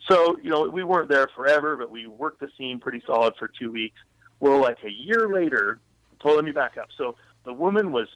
[0.08, 3.48] so, you know, we weren't there forever, but we worked the scene pretty solid for
[3.48, 3.96] two weeks.
[4.40, 5.80] Well, like a year later,
[6.22, 6.88] well, let me back up.
[6.96, 8.08] So the woman was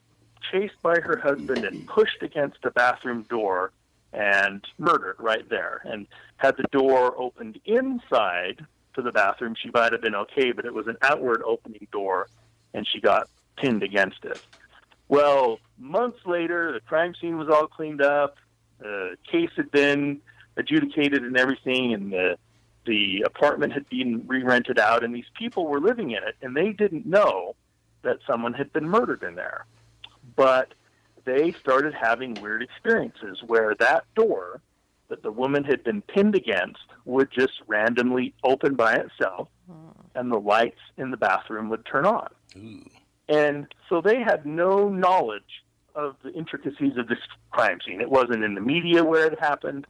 [0.50, 3.72] chased by her husband and pushed against the bathroom door
[4.12, 5.82] and murdered right there.
[5.84, 10.64] And had the door opened inside to the bathroom, she might have been okay, but
[10.64, 12.28] it was an outward opening door,
[12.74, 14.40] and she got pinned against it.
[15.08, 18.36] Well, months later, the crime scene was all cleaned up.
[18.80, 20.20] The uh, case had been
[20.56, 22.38] adjudicated and everything, and the
[22.86, 26.72] the apartment had been re-rented out, and these people were living in it, and they
[26.72, 27.54] didn't know
[28.02, 29.66] that someone had been murdered in there.
[30.36, 30.72] But
[31.26, 34.62] they started having weird experiences where that door
[35.08, 39.88] that the woman had been pinned against would just randomly open by itself, hmm.
[40.14, 42.28] and the lights in the bathroom would turn on.
[43.28, 45.62] And so they had no knowledge
[45.98, 47.18] of the intricacies of this
[47.50, 48.00] crime scene.
[48.00, 49.86] It wasn't in the media where it happened,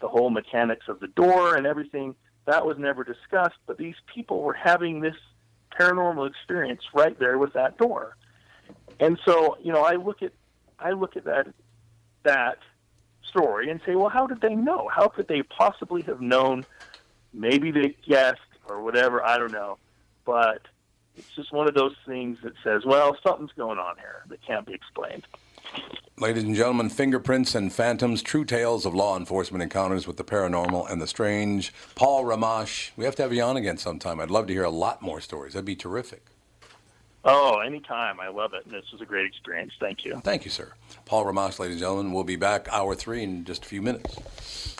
[0.00, 2.16] the whole mechanics of the door and everything.
[2.46, 5.14] That was never discussed, but these people were having this
[5.78, 8.16] paranormal experience right there with that door.
[8.98, 10.32] And so, you know, I look at
[10.80, 11.46] I look at that
[12.24, 12.58] that
[13.28, 14.90] story and say, well, how did they know?
[14.92, 16.66] How could they possibly have known?
[17.32, 19.24] Maybe they guessed or whatever.
[19.24, 19.78] I don't know,
[20.24, 20.62] but
[21.16, 24.66] it's just one of those things that says, well, something's going on here that can't
[24.66, 25.26] be explained.
[26.18, 30.88] Ladies and gentlemen, Fingerprints and Phantoms, True Tales of Law Enforcement Encounters with the Paranormal
[30.88, 31.72] and the Strange.
[31.96, 34.20] Paul Ramash, we have to have you on again sometime.
[34.20, 35.54] I'd love to hear a lot more stories.
[35.54, 36.24] That'd be terrific.
[37.24, 38.20] Oh, anytime.
[38.20, 38.68] I love it.
[38.70, 39.72] This was a great experience.
[39.80, 40.20] Thank you.
[40.22, 40.72] Thank you, sir.
[41.06, 42.12] Paul Ramash, ladies and gentlemen.
[42.12, 44.76] We'll be back hour three in just a few minutes.